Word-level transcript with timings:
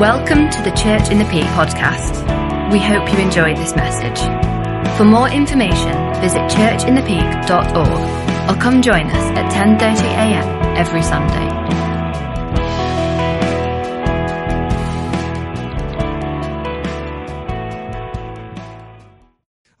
Welcome 0.00 0.50
to 0.50 0.60
the 0.60 0.72
Church 0.72 1.08
in 1.08 1.16
the 1.16 1.24
Peak 1.24 1.46
podcast. 1.56 2.20
We 2.70 2.78
hope 2.78 3.10
you 3.10 3.18
enjoyed 3.18 3.56
this 3.56 3.74
message. 3.74 4.20
For 4.98 5.06
more 5.06 5.30
information, 5.30 5.94
visit 6.20 6.42
churchinthepeak.org 6.50 8.50
or 8.50 8.60
come 8.60 8.82
join 8.82 9.06
us 9.06 9.38
at 9.38 9.50
10:30 9.50 10.04
a.m. 10.04 10.76
every 10.76 11.02
Sunday. 11.02 11.48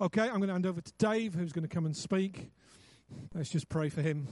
Okay, 0.00 0.22
I'm 0.22 0.36
going 0.36 0.46
to 0.46 0.54
hand 0.54 0.64
over 0.64 0.80
to 0.80 0.92
Dave, 0.96 1.34
who's 1.34 1.52
going 1.52 1.68
to 1.68 1.74
come 1.74 1.84
and 1.84 1.94
speak. 1.94 2.50
Let's 3.34 3.50
just 3.50 3.68
pray 3.68 3.90
for 3.90 4.00
him. 4.00 4.28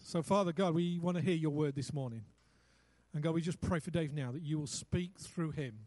So, 0.00 0.22
Father 0.22 0.52
God, 0.52 0.74
we 0.74 0.98
want 0.98 1.16
to 1.16 1.22
hear 1.22 1.34
your 1.34 1.52
word 1.52 1.74
this 1.74 1.94
morning. 1.94 2.26
And 3.14 3.22
God, 3.22 3.32
we 3.34 3.40
just 3.40 3.60
pray 3.60 3.78
for 3.78 3.92
Dave 3.92 4.12
now 4.12 4.32
that 4.32 4.42
you 4.42 4.58
will 4.58 4.66
speak 4.66 5.20
through 5.20 5.52
him. 5.52 5.78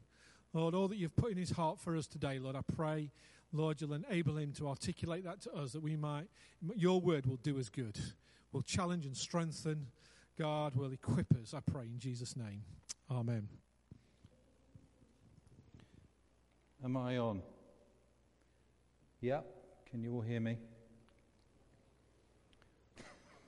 Lord, 0.54 0.74
all 0.74 0.88
that 0.88 0.96
you've 0.96 1.18
put 1.18 1.32
in 1.32 1.38
his 1.38 1.52
heart 1.52 1.78
for 1.78 1.96
us 1.98 2.08
today, 2.08 2.40
Lord, 2.40 2.56
I 2.56 2.62
pray, 2.62 3.12
Lord, 3.52 3.82
you'll 3.82 3.94
enable 3.94 4.38
him 4.38 4.54
to 4.54 4.70
articulate 4.70 5.26
that 5.26 5.42
to 5.42 5.52
us, 5.52 5.74
that 5.74 5.82
we 5.82 5.98
might, 5.98 6.28
your 6.76 7.02
word 7.02 7.26
will 7.26 7.36
do 7.38 7.60
us 7.60 7.68
good, 7.68 8.00
will 8.54 8.62
challenge 8.62 9.06
and 9.06 9.16
strengthen. 9.16 9.88
God 10.40 10.76
will 10.76 10.92
equip 10.94 11.34
us, 11.36 11.54
I 11.54 11.60
pray, 11.60 11.84
in 11.86 12.00
Jesus' 12.00 12.38
name. 12.38 12.64
Amen. 13.12 13.50
Am 16.84 16.96
I 16.96 17.18
on? 17.18 17.42
Yeah? 19.20 19.42
Can 19.90 20.02
you 20.02 20.14
all 20.14 20.22
hear 20.22 20.40
me? 20.40 20.58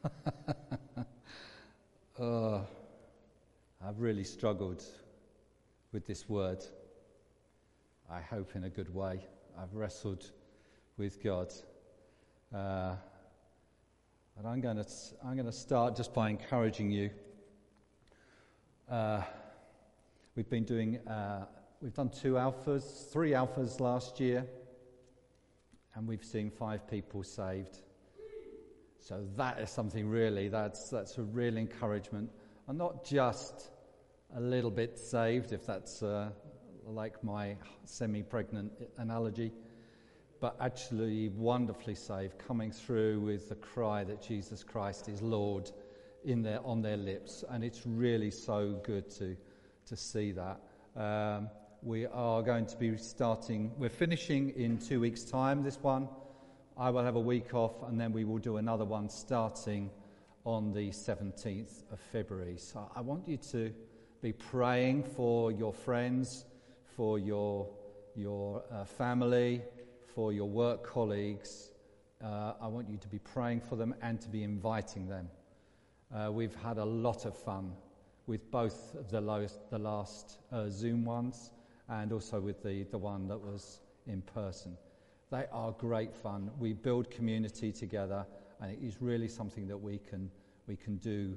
uh, 2.19 2.61
I've 3.85 4.01
really 4.01 4.25
struggled 4.25 4.83
with 5.93 6.05
this 6.05 6.27
word. 6.27 6.65
I 8.11 8.19
hope 8.19 8.55
in 8.55 8.65
a 8.65 8.69
good 8.69 8.93
way. 8.93 9.21
I've 9.57 9.73
wrestled 9.73 10.31
with 10.97 11.23
God. 11.23 11.53
Uh, 12.53 12.95
and 14.37 14.45
I'm 14.45 14.59
going 14.59 14.75
to 14.75 14.85
I'm 15.23 15.35
going 15.35 15.45
to 15.45 15.51
start 15.53 15.95
just 15.95 16.13
by 16.13 16.29
encouraging 16.29 16.91
you. 16.91 17.09
Uh, 18.91 19.21
we've 20.35 20.49
been 20.49 20.65
doing 20.65 20.97
uh, 21.07 21.45
we've 21.81 21.93
done 21.93 22.09
two 22.09 22.33
alphas, 22.33 23.09
three 23.13 23.31
alphas 23.31 23.79
last 23.79 24.19
year, 24.19 24.45
and 25.95 26.05
we've 26.05 26.25
seen 26.25 26.49
five 26.49 26.85
people 26.85 27.23
saved. 27.23 27.77
So 28.99 29.23
that 29.37 29.59
is 29.59 29.69
something 29.69 30.09
really 30.09 30.49
that's 30.49 30.89
that's 30.89 31.17
a 31.17 31.23
real 31.23 31.55
encouragement, 31.55 32.29
not 32.73 33.03
just 33.03 33.71
a 34.35 34.39
little 34.39 34.71
bit 34.71 34.99
saved, 34.99 35.51
if 35.53 35.65
that's 35.65 36.03
uh, 36.03 36.29
like 36.85 37.23
my 37.23 37.55
semi-pregnant 37.85 38.71
analogy, 38.97 39.51
but 40.39 40.55
actually 40.61 41.29
wonderfully 41.29 41.95
saved, 41.95 42.37
coming 42.37 42.71
through 42.71 43.19
with 43.21 43.49
the 43.49 43.55
cry 43.55 44.03
that 44.03 44.21
Jesus 44.21 44.63
Christ 44.63 45.09
is 45.09 45.21
Lord 45.21 45.71
in 46.23 46.43
their 46.43 46.65
on 46.65 46.81
their 46.81 46.97
lips, 46.97 47.43
and 47.49 47.63
it's 47.63 47.85
really 47.85 48.31
so 48.31 48.79
good 48.83 49.09
to 49.11 49.35
to 49.87 49.95
see 49.95 50.33
that. 50.33 50.59
Um, 50.95 51.49
we 51.81 52.05
are 52.05 52.41
going 52.41 52.65
to 52.67 52.77
be 52.77 52.97
starting, 52.97 53.71
we're 53.77 53.89
finishing 53.89 54.49
in 54.49 54.77
two 54.77 54.99
weeks' 54.99 55.23
time, 55.23 55.63
this 55.63 55.81
one. 55.81 56.09
I 56.77 56.89
will 56.89 57.03
have 57.03 57.15
a 57.15 57.21
week 57.21 57.53
off, 57.53 57.83
and 57.87 57.99
then 57.99 58.11
we 58.11 58.25
will 58.25 58.37
do 58.37 58.57
another 58.57 58.85
one 58.85 59.09
starting 59.09 59.89
on 60.49 60.73
the 60.73 60.89
17th 60.89 61.83
of 61.93 61.99
February. 62.11 62.57
So 62.57 62.89
I 62.95 63.01
want 63.01 63.27
you 63.27 63.37
to 63.51 63.71
be 64.23 64.33
praying 64.33 65.03
for 65.03 65.51
your 65.51 65.71
friends, 65.71 66.45
for 66.95 67.19
your, 67.19 67.69
your 68.15 68.63
uh, 68.71 68.83
family, 68.83 69.61
for 70.15 70.33
your 70.33 70.49
work 70.49 70.83
colleagues. 70.83 71.69
Uh, 72.23 72.53
I 72.59 72.67
want 72.67 72.89
you 72.89 72.97
to 72.97 73.07
be 73.07 73.19
praying 73.19 73.61
for 73.61 73.75
them 73.75 73.93
and 74.01 74.19
to 74.21 74.27
be 74.27 74.41
inviting 74.41 75.07
them. 75.07 75.29
Uh, 76.11 76.31
we've 76.31 76.55
had 76.55 76.79
a 76.79 76.85
lot 76.85 77.25
of 77.25 77.37
fun 77.37 77.71
with 78.25 78.49
both 78.49 78.95
of 78.95 79.11
the, 79.11 79.21
lowest, 79.21 79.69
the 79.69 79.77
last 79.77 80.39
uh, 80.51 80.67
Zoom 80.67 81.05
ones 81.05 81.51
and 81.89 82.11
also 82.11 82.39
with 82.39 82.63
the, 82.63 82.85
the 82.85 82.97
one 82.97 83.27
that 83.27 83.39
was 83.39 83.81
in 84.07 84.23
person. 84.23 84.75
They 85.31 85.45
are 85.51 85.73
great 85.73 86.15
fun. 86.15 86.49
We 86.57 86.73
build 86.73 87.11
community 87.11 87.71
together, 87.71 88.25
and 88.59 88.71
it 88.71 88.79
is 88.81 88.99
really 88.99 89.27
something 89.27 89.67
that 89.67 89.77
we 89.77 89.99
can, 89.99 90.31
we 90.69 90.75
can 90.75 90.97
do 90.97 91.35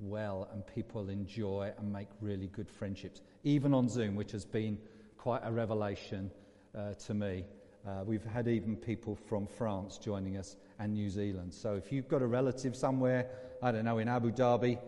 well 0.00 0.48
and 0.52 0.66
people 0.66 1.08
enjoy 1.08 1.70
and 1.78 1.90
make 1.90 2.08
really 2.20 2.48
good 2.48 2.68
friendships, 2.68 3.22
even 3.44 3.72
on 3.72 3.88
Zoom, 3.88 4.16
which 4.16 4.32
has 4.32 4.44
been 4.44 4.76
quite 5.16 5.40
a 5.44 5.52
revelation 5.52 6.32
uh, 6.76 6.92
to 6.94 7.14
me. 7.14 7.44
Uh, 7.86 8.02
we've 8.04 8.24
had 8.24 8.48
even 8.48 8.74
people 8.74 9.14
from 9.14 9.46
France 9.46 9.98
joining 9.98 10.36
us 10.36 10.56
and 10.80 10.94
New 10.94 11.08
Zealand. 11.08 11.54
So 11.54 11.74
if 11.74 11.92
you've 11.92 12.08
got 12.08 12.22
a 12.22 12.26
relative 12.26 12.74
somewhere, 12.74 13.30
I 13.62 13.70
don't 13.70 13.84
know, 13.84 13.98
in 13.98 14.08
Abu 14.08 14.32
Dhabi, 14.32 14.78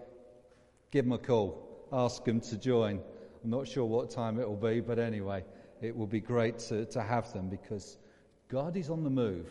give 0.90 1.04
them 1.04 1.12
a 1.12 1.18
call. 1.18 1.86
Ask 1.92 2.24
them 2.24 2.40
to 2.40 2.58
join. 2.58 3.00
I'm 3.44 3.50
not 3.50 3.68
sure 3.68 3.84
what 3.84 4.10
time 4.10 4.40
it 4.40 4.48
will 4.48 4.56
be, 4.56 4.80
but 4.80 4.98
anyway, 4.98 5.44
it 5.80 5.96
will 5.96 6.08
be 6.08 6.20
great 6.20 6.58
to, 6.70 6.84
to 6.86 7.00
have 7.00 7.32
them 7.32 7.48
because 7.48 7.96
God 8.48 8.76
is 8.76 8.90
on 8.90 9.04
the 9.04 9.10
move. 9.10 9.46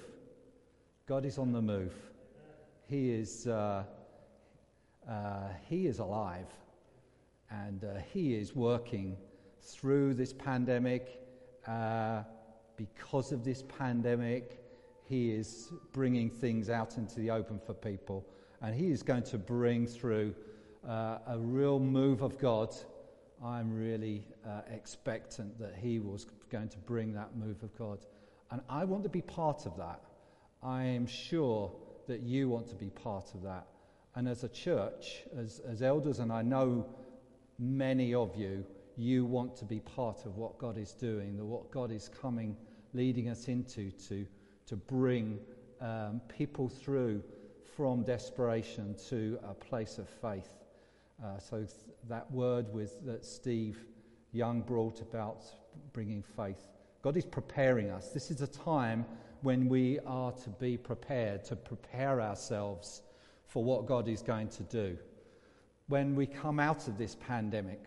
God 1.08 1.24
is 1.24 1.38
on 1.38 1.54
the 1.54 1.62
move. 1.62 1.94
He 2.88 3.10
is, 3.12 3.48
uh, 3.48 3.84
uh, 5.10 5.50
he 5.68 5.88
is 5.88 6.00
alive 6.00 6.48
and 7.50 7.84
uh, 7.84 8.00
He 8.14 8.36
is 8.36 8.56
working 8.56 9.16
through 9.62 10.16
this 10.16 10.34
pandemic. 10.34 11.20
Uh, 11.68 12.24
because 12.76 13.32
of 13.32 13.44
this 13.44 13.64
pandemic, 13.78 14.64
He 15.06 15.32
is 15.32 15.72
bringing 15.92 16.30
things 16.30 16.70
out 16.70 16.98
into 16.98 17.20
the 17.20 17.30
open 17.30 17.60
for 17.60 17.74
people. 17.74 18.26
And 18.62 18.74
He 18.76 18.92
is 18.92 19.04
going 19.04 19.24
to 19.24 19.38
bring 19.38 19.86
through 19.86 20.34
uh, 20.88 21.20
a 21.28 21.38
real 21.38 21.80
move 21.80 22.22
of 22.22 22.38
God 22.40 22.74
I'm 23.44 23.78
really 23.78 24.26
uh, 24.48 24.62
expectant 24.74 25.60
that 25.60 25.76
he 25.76 26.00
was 26.00 26.28
going 26.50 26.70
to 26.70 26.78
bring 26.78 27.14
that 27.16 27.36
move 27.36 27.62
of 27.62 27.78
God. 27.78 28.00
And 28.52 28.62
I 28.70 28.86
want 28.86 29.04
to 29.04 29.10
be 29.10 29.22
part 29.22 29.66
of 29.66 29.76
that. 29.78 30.00
I 30.62 30.84
am 30.84 31.06
sure 31.06 31.70
that 32.08 32.22
you 32.22 32.48
want 32.48 32.70
to 32.70 32.76
be 32.76 32.90
part 32.90 33.34
of 33.34 33.44
that. 33.44 33.68
And 34.16 34.28
as 34.28 34.44
a 34.44 34.50
church, 34.50 35.24
as, 35.38 35.60
as 35.68 35.82
elders, 35.82 36.20
and 36.20 36.32
I 36.32 36.42
know 36.42 36.86
many 37.58 38.14
of 38.14 38.36
you, 38.36 38.64
you 38.96 39.26
want 39.26 39.56
to 39.58 39.66
be 39.66 39.80
part 39.80 40.26
of 40.26 40.38
what 40.38 40.58
God 40.58 40.78
is 40.78 40.92
doing, 40.94 41.36
the, 41.36 41.44
what 41.44 41.72
God 41.72 41.92
is 41.92 42.10
coming, 42.10 42.56
leading 42.94 43.30
us 43.30 43.48
into 43.48 43.90
to, 44.08 44.26
to 44.68 44.76
bring 44.76 45.40
um, 45.82 46.22
people 46.28 46.70
through 46.70 47.24
from 47.76 48.04
desperation 48.04 48.96
to 49.10 49.40
a 49.44 49.54
place 49.54 49.98
of 49.98 50.08
faith. 50.08 50.60
Uh, 51.24 51.40
so 51.40 51.58
th- 51.58 51.70
that 52.08 52.30
word 52.32 52.72
with, 52.72 53.04
that 53.06 53.26
Steve 53.26 53.86
Young 54.32 54.62
brought 54.62 55.02
about 55.02 55.44
bringing 55.92 56.22
faith. 56.22 56.68
God 57.02 57.18
is 57.18 57.26
preparing 57.26 57.90
us. 57.90 58.10
This 58.10 58.30
is 58.30 58.42
a 58.42 58.48
time 58.48 59.06
when 59.42 59.68
we 59.68 60.00
are 60.06 60.32
to 60.32 60.50
be 60.50 60.78
prepared, 60.78 61.44
to 61.46 61.56
prepare 61.56 62.22
ourselves 62.22 63.02
for 63.48 63.64
what 63.64 63.86
God 63.86 64.08
is 64.08 64.22
going 64.22 64.50
to 64.50 64.64
do. 64.64 64.98
When 65.88 66.16
we 66.16 66.26
come 66.26 66.60
out 66.60 66.88
of 66.88 66.98
this 66.98 67.16
pandemic, 67.16 67.84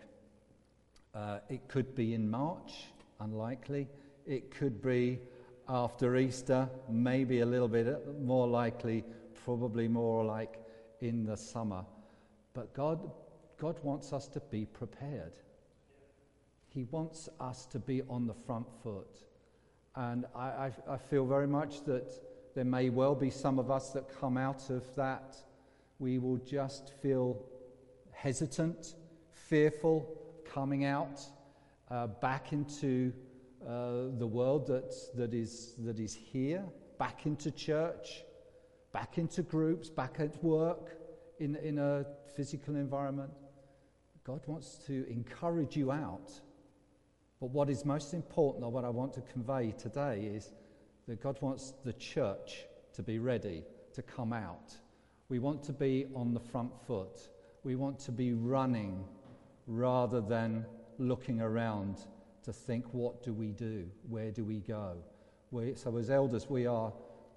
uh, 1.13 1.39
it 1.49 1.67
could 1.67 1.95
be 1.95 2.13
in 2.13 2.29
March, 2.29 2.85
unlikely. 3.19 3.87
It 4.25 4.51
could 4.51 4.81
be 4.81 5.19
after 5.67 6.17
Easter, 6.17 6.69
maybe 6.89 7.39
a 7.39 7.45
little 7.45 7.67
bit 7.67 8.21
more 8.21 8.47
likely, 8.47 9.03
probably 9.43 9.87
more 9.87 10.23
like 10.23 10.59
in 11.01 11.25
the 11.25 11.35
summer. 11.35 11.83
But 12.53 12.73
God 12.73 13.11
God 13.57 13.79
wants 13.81 14.13
us 14.13 14.27
to 14.29 14.39
be 14.39 14.65
prepared. 14.65 15.33
He 16.69 16.83
wants 16.91 17.27
us 17.39 17.65
to 17.67 17.79
be 17.79 18.03
on 18.03 18.27
the 18.27 18.33
front 18.33 18.67
foot. 18.83 19.17
And 19.95 20.25
I, 20.35 20.45
I, 20.45 20.71
I, 20.87 20.97
feel 20.97 21.25
very 21.25 21.47
much 21.47 21.83
that 21.85 22.11
there 22.53 22.65
may 22.65 22.89
well 22.89 23.15
be 23.15 23.31
some 23.31 23.57
of 23.57 23.71
us 23.71 23.89
that 23.91 24.19
come 24.19 24.37
out 24.37 24.69
of 24.69 24.83
that. 24.95 25.37
We 25.99 26.19
will 26.19 26.37
just 26.37 26.93
feel 27.01 27.43
hesitant, 28.11 28.95
fearful, 29.31 30.17
coming 30.45 30.85
out 30.85 31.21
uh, 31.89 32.07
back 32.07 32.53
into 32.53 33.13
uh, 33.65 34.09
the 34.17 34.27
world 34.27 34.67
that, 34.67 34.93
that, 35.15 35.33
is, 35.33 35.73
that 35.79 35.99
is 35.99 36.13
here, 36.13 36.63
back 36.99 37.25
into 37.25 37.51
church, 37.51 38.23
back 38.91 39.17
into 39.17 39.41
groups, 39.41 39.89
back 39.89 40.19
at 40.19 40.43
work 40.43 40.97
in, 41.39 41.55
in 41.57 41.79
a 41.79 42.05
physical 42.35 42.75
environment. 42.75 43.31
God 44.23 44.41
wants 44.45 44.79
to 44.87 45.09
encourage 45.09 45.75
you 45.75 45.91
out. 45.91 46.31
But 47.39 47.51
what 47.51 47.69
is 47.69 47.85
most 47.85 48.13
important, 48.13 48.63
or 48.63 48.71
what 48.71 48.83
I 48.83 48.89
want 48.89 49.13
to 49.13 49.21
convey 49.21 49.73
today, 49.77 50.29
is 50.33 50.51
that 51.07 51.21
God 51.21 51.37
wants 51.41 51.73
the 51.85 51.93
church 51.93 52.65
to 52.93 53.03
be 53.03 53.19
ready 53.19 53.63
to 53.93 54.01
come 54.01 54.33
out. 54.33 54.73
We 55.29 55.39
want 55.39 55.61
to 55.63 55.73
be 55.73 56.05
on 56.15 56.33
the 56.33 56.39
front 56.39 56.71
foot. 56.85 57.19
We 57.63 57.75
want 57.75 57.99
to 57.99 58.13
be 58.13 58.31
running 58.31 59.03
rather 59.65 60.21
than 60.21 60.65
looking 60.99 61.41
around 61.41 62.07
to 62.43 62.53
think, 62.53 62.85
what 62.93 63.21
do 63.23 63.33
we 63.33 63.47
do? 63.51 63.89
Where 64.07 64.31
do 64.31 64.45
we 64.45 64.59
go? 64.59 64.95
We, 65.51 65.75
so, 65.75 65.97
as 65.97 66.09
elders, 66.09 66.49
we 66.49 66.65
are 66.65 66.93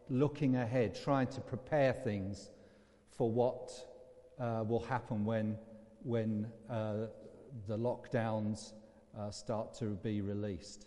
looking 0.08 0.54
ahead, 0.54 0.94
trying 0.94 1.26
to 1.28 1.40
prepare 1.40 1.92
things 1.92 2.50
for 3.10 3.28
what 3.28 3.72
uh, 4.38 4.62
will 4.64 4.84
happen 4.84 5.24
when, 5.24 5.58
when 6.04 6.46
uh, 6.70 7.06
the 7.66 7.76
lockdowns 7.76 8.72
uh, 9.18 9.32
start 9.32 9.74
to 9.74 9.96
be 9.96 10.20
released. 10.20 10.86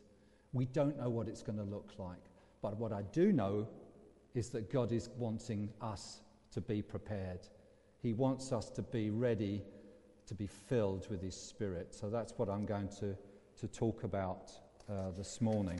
We 0.53 0.65
don't 0.67 0.97
know 0.97 1.09
what 1.09 1.27
it's 1.27 1.41
going 1.41 1.57
to 1.57 1.65
look 1.65 1.91
like, 1.97 2.23
but 2.61 2.77
what 2.77 2.94
I 2.94 3.01
do 3.11 3.33
know 3.33 3.67
is 4.35 4.50
that 4.50 4.71
God 4.71 4.94
is 4.94 5.09
wanting 5.17 5.69
us 5.81 6.21
to 6.53 6.61
be 6.61 6.81
prepared. 6.81 7.39
He 8.01 8.13
wants 8.13 8.51
us 8.51 8.69
to 8.71 8.81
be 8.81 9.09
ready 9.09 9.63
to 10.27 10.33
be 10.33 10.47
filled 10.47 11.09
with 11.09 11.21
His 11.21 11.35
Spirit. 11.35 11.94
So 11.94 12.09
that's 12.09 12.33
what 12.38 12.50
I'm 12.50 12.65
going 12.65 12.89
to, 13.00 13.15
to 13.59 13.67
talk 13.67 14.03
about 14.03 14.51
uh, 14.89 15.11
this 15.17 15.41
morning. 15.41 15.79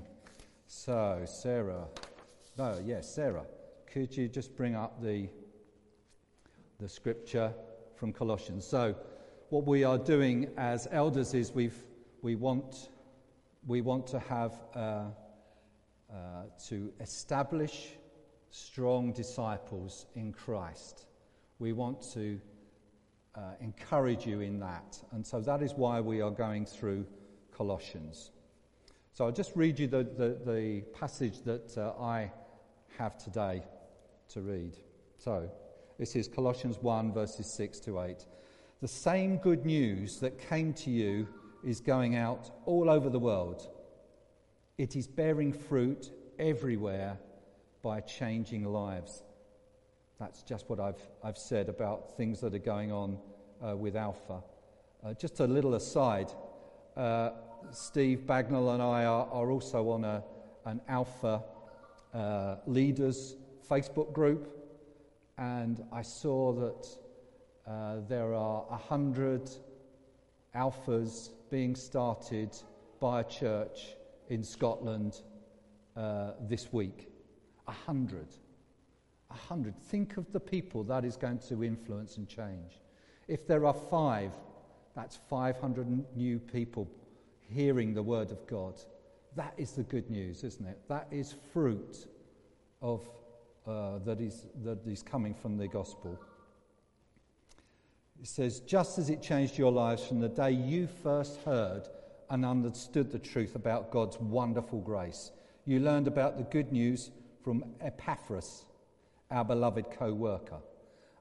So, 0.68 1.22
Sarah, 1.26 1.86
no, 2.58 2.82
yes, 2.86 3.14
Sarah, 3.14 3.46
could 3.92 4.16
you 4.16 4.28
just 4.28 4.56
bring 4.56 4.76
up 4.76 5.02
the, 5.02 5.30
the 6.80 6.90
scripture 6.90 7.54
from 7.96 8.12
Colossians? 8.12 8.66
So, 8.66 8.96
what 9.50 9.68
we 9.68 9.84
are 9.84 10.00
doing 10.00 10.50
as 10.58 10.88
elders 10.92 11.34
is 11.34 11.52
we've, 11.52 11.78
we, 12.24 12.36
want, 12.36 12.90
we 13.68 13.82
want 13.82 14.08
to 14.08 14.20
have 14.20 14.54
uh, 14.76 14.80
uh, 16.12 16.16
to 16.68 16.92
establish 17.00 17.90
strong 18.54 19.12
disciples 19.12 20.06
in 20.14 20.32
Christ. 20.32 21.08
We 21.58 21.74
want 21.74 22.04
to 22.14 22.40
uh, 23.34 23.40
encourage 23.60 24.28
you 24.28 24.42
in 24.42 24.60
that. 24.60 25.02
And 25.12 25.26
so 25.26 25.42
that 25.42 25.64
is 25.64 25.74
why 25.74 26.00
we 26.00 26.22
are 26.22 26.30
going 26.30 26.68
through 26.68 27.08
Colossians. 27.52 28.30
So 29.12 29.26
I'll 29.26 29.32
just 29.32 29.56
read 29.56 29.80
you 29.80 29.88
the, 29.88 30.04
the, 30.04 30.38
the 30.46 30.82
passage 30.94 31.42
that 31.46 31.76
uh, 31.76 32.00
I 32.00 32.32
have 33.00 33.18
today 33.18 33.64
to 34.30 34.42
read. 34.42 34.78
So 35.18 35.50
this 35.98 36.16
is 36.16 36.28
Colossians 36.28 36.78
1, 36.80 37.12
verses 37.12 37.52
6 37.52 37.80
to 37.82 38.02
8. 38.02 38.24
The 38.82 38.88
same 38.88 39.38
good 39.38 39.66
news 39.66 40.20
that 40.20 40.38
came 40.38 40.74
to 40.76 40.92
you 40.92 41.28
is 41.64 41.80
going 41.80 42.18
out 42.18 42.52
all 42.66 42.88
over 42.88 43.10
the 43.10 43.20
world. 43.20 43.68
It 44.78 44.96
is 44.96 45.08
bearing 45.08 45.54
fruit 45.54 46.12
everywhere 46.38 47.18
by 47.84 48.00
changing 48.00 48.66
lives. 48.66 49.24
That's 50.20 50.42
just 50.42 50.70
what 50.70 50.80
I've, 50.80 51.02
I've 51.24 51.38
said 51.38 51.70
about 51.70 52.18
things 52.18 52.40
that 52.42 52.56
are 52.56 52.60
going 52.60 52.92
on 52.92 53.20
uh, 53.64 53.76
with 53.76 53.96
Alpha. 53.96 54.42
Uh, 55.06 55.14
just 55.14 55.40
a 55.42 55.46
little 55.46 55.76
aside 55.76 56.32
uh, 56.96 57.32
Steve 57.72 58.22
Bagnall 58.26 58.74
and 58.74 58.82
I 58.82 59.06
are, 59.06 59.28
are 59.32 59.52
also 59.52 59.90
on 59.90 60.04
a, 60.04 60.24
an 60.66 60.82
Alpha 60.88 61.44
uh, 62.14 62.56
Leaders 62.66 63.36
Facebook 63.70 64.14
group, 64.14 64.48
and 65.38 65.84
I 65.92 66.02
saw 66.02 66.54
that 66.54 66.88
uh, 67.66 67.96
there 68.08 68.34
are 68.34 68.66
a 68.70 68.78
hundred 68.78 69.50
Alphas 70.56 71.30
being 71.50 71.76
started 71.76 72.56
by 73.00 73.22
a 73.22 73.24
church 73.24 73.96
in 74.30 74.44
Scotland 74.44 75.22
uh, 75.98 76.34
this 76.42 76.72
week. 76.72 77.13
A 77.68 77.72
hundred. 77.72 78.28
A 79.30 79.34
hundred. 79.34 79.78
Think 79.78 80.18
of 80.18 80.32
the 80.32 80.40
people 80.40 80.84
that 80.86 81.06
is 81.06 81.18
going 81.18 81.40
to 81.50 81.64
influence 81.64 82.18
and 82.18 82.28
change. 82.28 82.80
If 83.28 83.48
there 83.48 83.66
are 83.66 83.74
five, 83.74 84.32
that's 84.96 85.18
500 85.30 85.88
new 86.16 86.40
people 86.40 86.90
hearing 87.50 87.94
the 87.94 88.04
word 88.04 88.32
of 88.32 88.46
God. 88.48 88.76
That 89.36 89.54
is 89.58 89.72
the 89.72 89.84
good 89.84 90.10
news, 90.10 90.44
isn't 90.44 90.66
it? 90.66 90.80
That 90.88 91.08
is 91.10 91.36
fruit 91.52 92.08
of, 92.82 93.02
uh, 93.66 94.00
that, 94.06 94.22
is, 94.22 94.46
that 94.64 94.86
is 94.86 95.02
coming 95.02 95.34
from 95.34 95.58
the 95.58 95.68
gospel. 95.68 96.20
It 98.22 98.28
says, 98.28 98.60
just 98.62 99.00
as 99.00 99.10
it 99.10 99.22
changed 99.22 99.58
your 99.58 99.72
lives 99.72 100.06
from 100.06 100.20
the 100.20 100.30
day 100.30 100.52
you 100.52 100.88
first 100.88 101.42
heard 101.42 101.88
and 102.30 102.46
understood 102.46 103.12
the 103.12 103.20
truth 103.20 103.56
about 103.56 103.92
God's 103.92 104.20
wonderful 104.20 104.80
grace, 104.80 105.32
you 105.66 105.80
learned 105.80 106.08
about 106.08 106.38
the 106.38 106.44
good 106.44 106.72
news 106.72 107.12
from 107.44 107.64
Epaphras, 107.82 108.66
our 109.30 109.44
beloved 109.44 109.86
co 109.92 110.14
worker. 110.14 110.60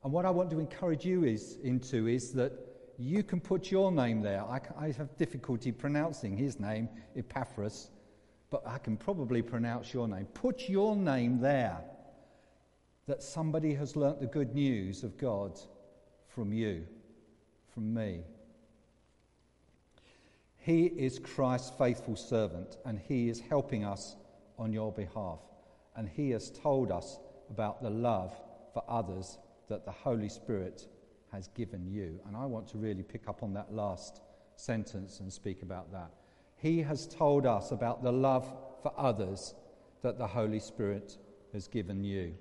And 0.04 0.12
what 0.12 0.24
I 0.24 0.30
want 0.30 0.50
to 0.50 0.60
encourage 0.60 1.04
you 1.04 1.24
is, 1.24 1.58
into 1.62 2.06
is 2.06 2.32
that 2.32 2.52
you 2.98 3.22
can 3.22 3.40
put 3.40 3.70
your 3.70 3.90
name 3.90 4.20
there. 4.20 4.42
I, 4.42 4.60
I, 4.78 4.86
have 4.92 5.16
difficulty 5.16 5.72
pronouncing 5.72 6.36
his 6.36 6.60
name, 6.60 6.88
Epaphras, 7.16 7.90
but 8.50 8.62
I 8.66 8.78
can 8.78 8.96
probably 8.96 9.42
pronounce 9.42 9.92
your 9.92 10.06
name. 10.06 10.26
Put 10.26 10.68
your 10.68 10.94
name 10.94 11.40
there 11.40 11.78
that 13.06 13.22
somebody 13.22 13.74
has 13.74 13.96
learnt 13.96 14.20
the 14.20 14.26
good 14.26 14.54
news 14.54 15.02
of 15.02 15.16
God 15.18 15.58
from 16.28 16.52
you, 16.52 16.86
from 17.72 17.92
me. 17.92 18.20
He 20.58 20.84
is 20.84 21.18
Christ's 21.18 21.72
faithful 21.76 22.14
servant, 22.14 22.76
and 22.84 22.98
he 22.98 23.28
is 23.28 23.40
helping 23.40 23.84
us 23.84 24.16
on 24.58 24.72
your 24.72 24.92
behalf 24.92 25.40
and 25.96 26.08
He 26.08 26.30
has 26.30 26.50
told 26.50 26.90
us 26.90 27.18
about 27.50 27.82
the 27.82 27.90
love 27.90 28.34
for 28.72 28.82
others 28.88 29.38
that 29.68 29.84
the 29.84 29.92
Holy 29.92 30.28
Spirit 30.28 30.88
has 31.32 31.48
given 31.48 31.86
you. 31.86 32.20
And 32.26 32.36
I 32.36 32.46
want 32.46 32.68
to 32.68 32.78
really 32.78 33.02
pick 33.02 33.28
up 33.28 33.42
on 33.42 33.52
that 33.54 33.72
last 33.72 34.20
sentence 34.56 35.20
and 35.20 35.32
speak 35.32 35.62
about 35.62 35.92
that. 35.92 36.10
He 36.56 36.82
has 36.82 37.06
told 37.06 37.46
us 37.46 37.72
about 37.72 38.02
the 38.02 38.12
love 38.12 38.46
for 38.82 38.92
others 38.96 39.54
that 40.02 40.18
the 40.18 40.26
Holy 40.26 40.60
Spirit 40.60 41.16
has 41.52 41.68
given 41.68 42.04
you. 42.04 42.34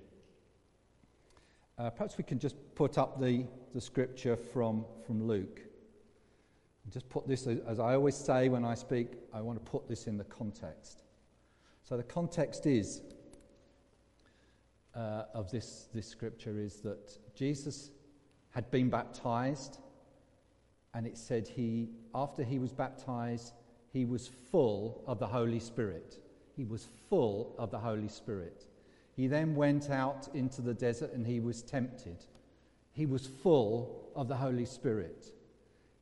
Uh, 1.78 1.90
perhaps 1.90 2.18
we 2.18 2.24
can 2.24 2.38
just 2.38 2.56
put 2.76 2.98
up 2.98 3.20
the, 3.20 3.46
the 3.74 3.82
scripture 3.82 4.36
from, 4.36 4.86
from 5.06 5.26
Luke. 5.28 5.62
Just 6.90 7.10
put 7.10 7.28
this, 7.28 7.48
as 7.48 7.80
I 7.80 7.94
always 7.94 8.16
say 8.16 8.50
when 8.50 8.66
I 8.66 8.76
speak, 8.76 9.14
I 9.34 9.42
want 9.42 9.64
to 9.64 9.72
put 9.72 9.88
this 9.88 10.08
in 10.08 10.18
the 10.18 10.24
context. 10.26 11.04
So 11.84 11.98
the 11.98 12.04
context 12.04 12.66
is 12.66 13.02
uh, 14.96 15.24
of 15.34 15.52
this, 15.52 15.88
this 15.94 16.08
scripture 16.08 16.60
is 16.60 16.82
that 16.82 17.18
Jesus 17.36 17.92
had 18.52 18.70
been 18.72 18.90
baptized, 18.90 19.80
and 20.94 21.08
it 21.08 21.18
said 21.18 21.48
he, 21.48 21.90
after 22.14 22.44
he 22.44 22.60
was 22.60 22.74
baptized, 22.74 23.54
he 23.92 24.06
was 24.06 24.30
full 24.52 25.04
of 25.08 25.20
the 25.20 25.28
Holy 25.28 25.60
Spirit. 25.60 26.18
He 26.56 26.66
was 26.66 26.88
full 27.10 27.56
of 27.58 27.72
the 27.72 27.80
Holy 27.80 28.08
Spirit. 28.08 28.66
He 29.16 29.28
then 29.28 29.56
went 29.56 29.90
out 29.90 30.30
into 30.34 30.62
the 30.62 30.74
desert 30.74 31.14
and 31.14 31.26
he 31.26 31.40
was 31.40 31.62
tempted. 31.62 32.26
He 32.94 33.06
was 33.06 33.28
full 33.28 34.10
of 34.16 34.28
the 34.28 34.36
Holy 34.36 34.66
Spirit. 34.66 35.28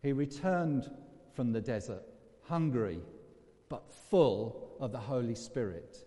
He 0.01 0.13
returned 0.13 0.89
from 1.33 1.51
the 1.51 1.61
desert 1.61 2.03
hungry, 2.43 2.99
but 3.69 3.91
full 4.09 4.75
of 4.79 4.91
the 4.91 4.99
Holy 4.99 5.35
Spirit. 5.35 5.97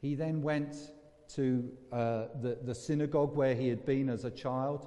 He 0.00 0.14
then 0.14 0.42
went 0.42 0.76
to 1.36 1.70
uh, 1.92 2.24
the, 2.40 2.58
the 2.62 2.74
synagogue 2.74 3.34
where 3.34 3.54
he 3.54 3.68
had 3.68 3.84
been 3.86 4.08
as 4.08 4.24
a 4.24 4.30
child, 4.30 4.86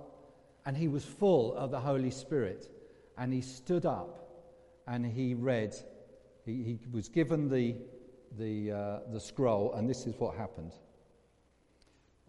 and 0.66 0.76
he 0.76 0.88
was 0.88 1.04
full 1.04 1.54
of 1.56 1.72
the 1.72 1.80
Holy 1.80 2.12
Spirit. 2.12 2.70
And 3.18 3.34
he 3.34 3.42
stood 3.42 3.86
up 3.86 4.30
and 4.88 5.06
he 5.06 5.34
read, 5.34 5.76
he, 6.46 6.64
he 6.64 6.80
was 6.92 7.08
given 7.08 7.50
the, 7.50 7.76
the, 8.38 8.72
uh, 8.72 9.00
the 9.12 9.20
scroll, 9.20 9.74
and 9.74 9.90
this 9.90 10.06
is 10.06 10.14
what 10.20 10.36
happened. 10.36 10.74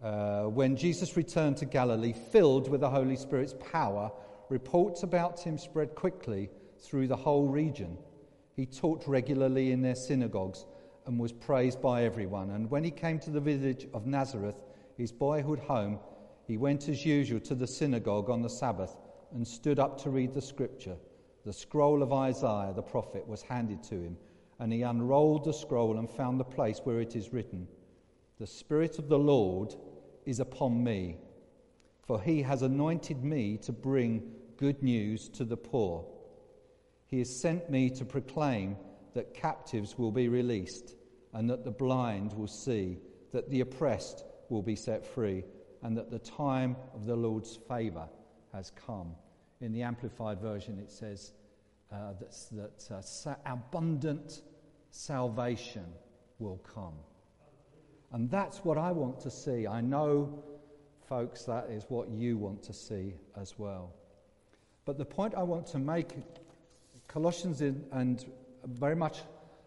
Uh, 0.01 0.43
when 0.43 0.75
Jesus 0.75 1.17
returned 1.17 1.57
to 1.57 1.65
Galilee, 1.65 2.13
filled 2.31 2.69
with 2.69 2.81
the 2.81 2.89
Holy 2.89 3.15
Spirit's 3.15 3.55
power, 3.71 4.11
reports 4.49 5.03
about 5.03 5.39
him 5.39 5.57
spread 5.57 5.95
quickly 5.95 6.49
through 6.79 7.07
the 7.07 7.15
whole 7.15 7.47
region. 7.47 7.97
He 8.55 8.65
taught 8.65 9.03
regularly 9.07 9.71
in 9.71 9.81
their 9.81 9.95
synagogues 9.95 10.65
and 11.07 11.17
was 11.17 11.31
praised 11.31 11.81
by 11.81 12.03
everyone. 12.03 12.51
And 12.51 12.69
when 12.69 12.83
he 12.83 12.91
came 12.91 13.17
to 13.19 13.29
the 13.29 13.39
village 13.39 13.87
of 13.93 14.05
Nazareth, 14.05 14.61
his 14.97 15.11
boyhood 15.11 15.59
home, 15.59 15.99
he 16.45 16.57
went 16.57 16.89
as 16.89 17.05
usual 17.05 17.39
to 17.41 17.55
the 17.55 17.65
synagogue 17.65 18.29
on 18.29 18.41
the 18.41 18.49
Sabbath 18.49 18.95
and 19.33 19.47
stood 19.47 19.79
up 19.79 20.01
to 20.03 20.09
read 20.09 20.33
the 20.33 20.41
scripture. 20.41 20.97
The 21.45 21.53
scroll 21.53 22.03
of 22.03 22.11
Isaiah 22.11 22.73
the 22.75 22.81
prophet 22.81 23.25
was 23.25 23.41
handed 23.41 23.81
to 23.83 23.95
him, 23.95 24.17
and 24.59 24.71
he 24.71 24.81
unrolled 24.81 25.45
the 25.45 25.53
scroll 25.53 25.97
and 25.97 26.09
found 26.09 26.39
the 26.39 26.45
place 26.45 26.81
where 26.83 26.99
it 26.99 27.15
is 27.15 27.31
written 27.31 27.67
The 28.37 28.47
Spirit 28.47 28.99
of 28.99 29.07
the 29.07 29.19
Lord 29.19 29.75
is 30.25 30.41
upon 30.41 30.83
me, 30.83 31.17
for 32.05 32.21
he 32.21 32.41
has 32.41 32.63
anointed 32.63 33.23
me 33.23 33.57
to 33.59 33.71
bring 33.71 34.29
good 34.57 34.83
news 34.83 35.29
to 35.29 35.45
the 35.45 35.57
poor. 35.57 36.05
He 37.05 37.19
has 37.19 37.33
sent 37.33 37.69
me 37.69 37.89
to 37.91 38.03
proclaim 38.03 38.75
that 39.13 39.33
captives 39.33 39.97
will 39.97 40.11
be 40.11 40.27
released 40.27 40.96
and 41.37 41.47
that 41.51 41.63
the 41.63 41.69
blind 41.69 42.33
will 42.33 42.47
see, 42.47 42.97
that 43.31 43.47
the 43.51 43.61
oppressed 43.61 44.25
will 44.49 44.63
be 44.63 44.75
set 44.75 45.05
free, 45.05 45.43
and 45.83 45.95
that 45.95 46.09
the 46.09 46.17
time 46.17 46.75
of 46.95 47.05
the 47.05 47.15
Lord's 47.15 47.59
favour 47.69 48.09
has 48.53 48.71
come. 48.87 49.13
In 49.61 49.71
the 49.71 49.83
Amplified 49.83 50.41
Version, 50.41 50.79
it 50.79 50.89
says, 50.89 51.33
uh, 51.91 52.13
that 52.53 52.83
uh, 52.89 53.01
sa- 53.01 53.35
abundant 53.45 54.41
salvation 54.89 55.85
will 56.39 56.57
come. 56.73 56.95
And 58.11 58.31
that's 58.31 58.65
what 58.65 58.79
I 58.79 58.91
want 58.91 59.19
to 59.19 59.29
see. 59.29 59.67
I 59.67 59.79
know, 59.79 60.43
folks, 61.07 61.43
that 61.43 61.69
is 61.69 61.85
what 61.87 62.09
you 62.09 62.35
want 62.37 62.63
to 62.63 62.73
see 62.73 63.13
as 63.39 63.59
well. 63.59 63.93
But 64.85 64.97
the 64.97 65.05
point 65.05 65.35
I 65.35 65.43
want 65.43 65.67
to 65.67 65.77
make, 65.77 66.15
Colossians 67.07 67.61
in, 67.61 67.85
and 67.91 68.25
very 68.65 68.95
much 68.95 69.19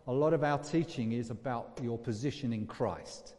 a 0.07 0.13
lot 0.13 0.33
of 0.33 0.43
our 0.43 0.59
teaching 0.59 1.13
is 1.13 1.31
about 1.31 1.79
your 1.83 1.99
position 1.99 2.53
in 2.53 2.67
Christ. 2.67 3.35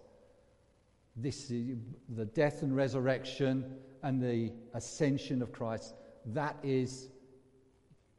This 1.15 1.51
is 1.51 1.77
the 2.15 2.25
death 2.25 2.62
and 2.62 2.75
resurrection 2.75 3.75
and 4.03 4.22
the 4.22 4.51
ascension 4.74 5.41
of 5.41 5.51
Christ. 5.51 5.94
That 6.27 6.56
is, 6.63 7.10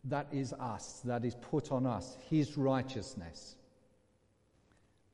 that 0.04 0.26
is 0.32 0.52
us. 0.54 1.00
That 1.04 1.24
is 1.24 1.34
put 1.34 1.72
on 1.72 1.86
us. 1.86 2.16
His 2.28 2.56
righteousness. 2.58 3.56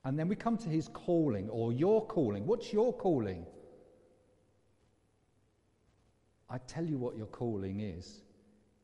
And 0.04 0.18
then 0.18 0.28
we 0.28 0.36
come 0.36 0.56
to 0.58 0.68
his 0.68 0.88
calling 0.88 1.48
or 1.50 1.72
your 1.72 2.06
calling. 2.06 2.46
What's 2.46 2.72
your 2.72 2.92
calling? 2.92 3.44
I 6.50 6.58
tell 6.58 6.84
you 6.84 6.96
what 6.96 7.16
your 7.16 7.26
calling 7.26 7.80
is. 7.80 8.22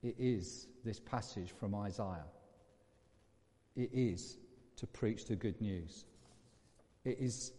It 0.02 0.16
is 0.18 0.66
this 0.84 1.00
passage 1.00 1.50
from 1.58 1.74
Isaiah. 1.74 2.26
It 3.76 3.90
is 3.92 4.36
to 4.76 4.86
preach 4.86 5.26
the 5.26 5.36
good 5.36 5.60
news. 5.60 6.04
It 7.04 7.18
is, 7.20 7.52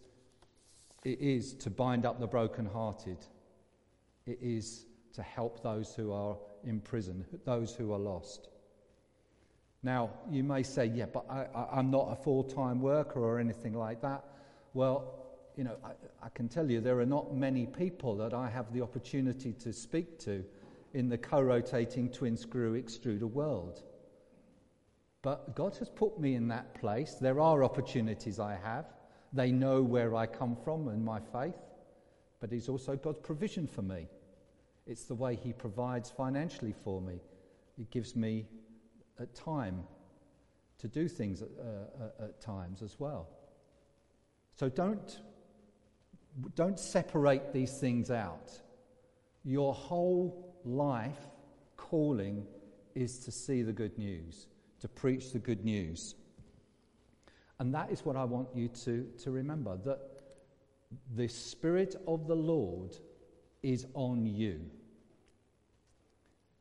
it 1.04 1.20
is 1.20 1.54
to 1.56 1.70
bind 1.70 2.06
up 2.06 2.20
the 2.20 2.28
brokenhearted. 2.28 3.18
It 4.26 4.40
is 4.42 4.86
to 5.14 5.22
help 5.22 5.62
those 5.62 5.94
who 5.96 6.12
are 6.12 6.38
in 6.64 6.80
prison, 6.80 7.26
those 7.46 7.76
who 7.76 7.94
are 7.94 8.00
lost. 8.00 8.50
Now, 9.84 10.10
you 10.32 10.44
may 10.44 10.64
say, 10.64 10.88
yeah, 10.88 11.06
but 11.06 11.26
I, 11.30 11.80
am 11.80 11.92
not 11.92 12.12
a 12.12 12.16
full 12.16 12.44
time 12.44 12.82
worker 12.82 13.20
or 13.20 13.40
anything 13.40 13.74
like 13.76 14.02
that. 14.02 14.24
Well, 14.74 15.26
you 15.56 15.64
know, 15.64 15.78
I, 15.84 15.92
I 16.24 16.30
can 16.30 16.50
tell 16.50 16.70
you 16.70 16.82
there 16.82 17.00
are 17.00 17.06
not 17.06 17.36
many 17.36 17.66
people 17.66 18.16
that 18.18 18.34
I 18.34 18.50
have 18.50 18.74
the 18.74 18.82
opportunity 18.82 19.54
to 19.54 19.72
speak 19.72 20.18
to 20.20 20.44
in 20.94 21.08
the 21.08 21.18
co 21.18 21.40
rotating 21.40 22.10
twin 22.10 22.36
screw 22.36 22.82
extruder 22.82 23.30
world. 23.30 23.84
But 25.26 25.56
God 25.56 25.76
has 25.78 25.90
put 25.90 26.20
me 26.20 26.36
in 26.36 26.48
that 26.50 26.76
place. 26.76 27.16
There 27.16 27.40
are 27.40 27.64
opportunities 27.64 28.40
I 28.40 28.60
have. 28.64 28.86
They 29.34 29.52
know 29.52 29.82
where 29.82 30.14
I 30.14 30.28
come 30.28 30.56
from 30.56 30.88
and 30.88 31.04
my 31.04 31.20
faith. 31.20 31.56
But 32.40 32.54
it's 32.54 32.70
also 32.70 32.96
God's 32.96 33.18
provision 33.18 33.66
for 33.66 33.82
me. 33.82 34.08
It's 34.86 35.06
the 35.06 35.16
way 35.16 35.34
He 35.36 35.52
provides 35.52 36.12
financially 36.12 36.76
for 36.84 37.02
me. 37.02 37.22
It 37.80 37.90
gives 37.90 38.16
me 38.16 38.46
at 39.20 39.34
time 39.34 39.84
to 40.78 40.88
do 40.88 41.08
things 41.08 41.42
at, 41.42 41.50
uh, 41.60 42.26
at 42.26 42.40
times 42.40 42.84
as 42.84 43.00
well. 43.00 43.28
So 44.54 44.70
don't, 44.70 45.22
don't 46.54 46.80
separate 46.80 47.52
these 47.52 47.80
things 47.80 48.12
out. 48.12 48.52
Your 49.44 49.74
whole 49.74 50.54
life 50.64 51.26
calling 51.78 52.46
is 52.94 53.18
to 53.26 53.32
see 53.32 53.64
the 53.64 53.74
good 53.74 53.98
news, 53.98 54.46
to 54.82 54.88
preach 54.88 55.32
the 55.32 55.40
good 55.40 55.64
news. 55.64 56.16
And 57.60 57.74
that 57.74 57.90
is 57.92 58.06
what 58.06 58.16
I 58.16 58.26
want 58.26 58.50
you 58.54 58.68
to, 58.68 59.08
to 59.24 59.32
remember 59.32 59.78
that 59.86 60.00
the 61.16 61.28
Spirit 61.28 61.96
of 62.08 62.28
the 62.28 62.36
Lord 62.36 62.98
is 63.64 63.88
on 63.94 64.26
you. 64.26 64.60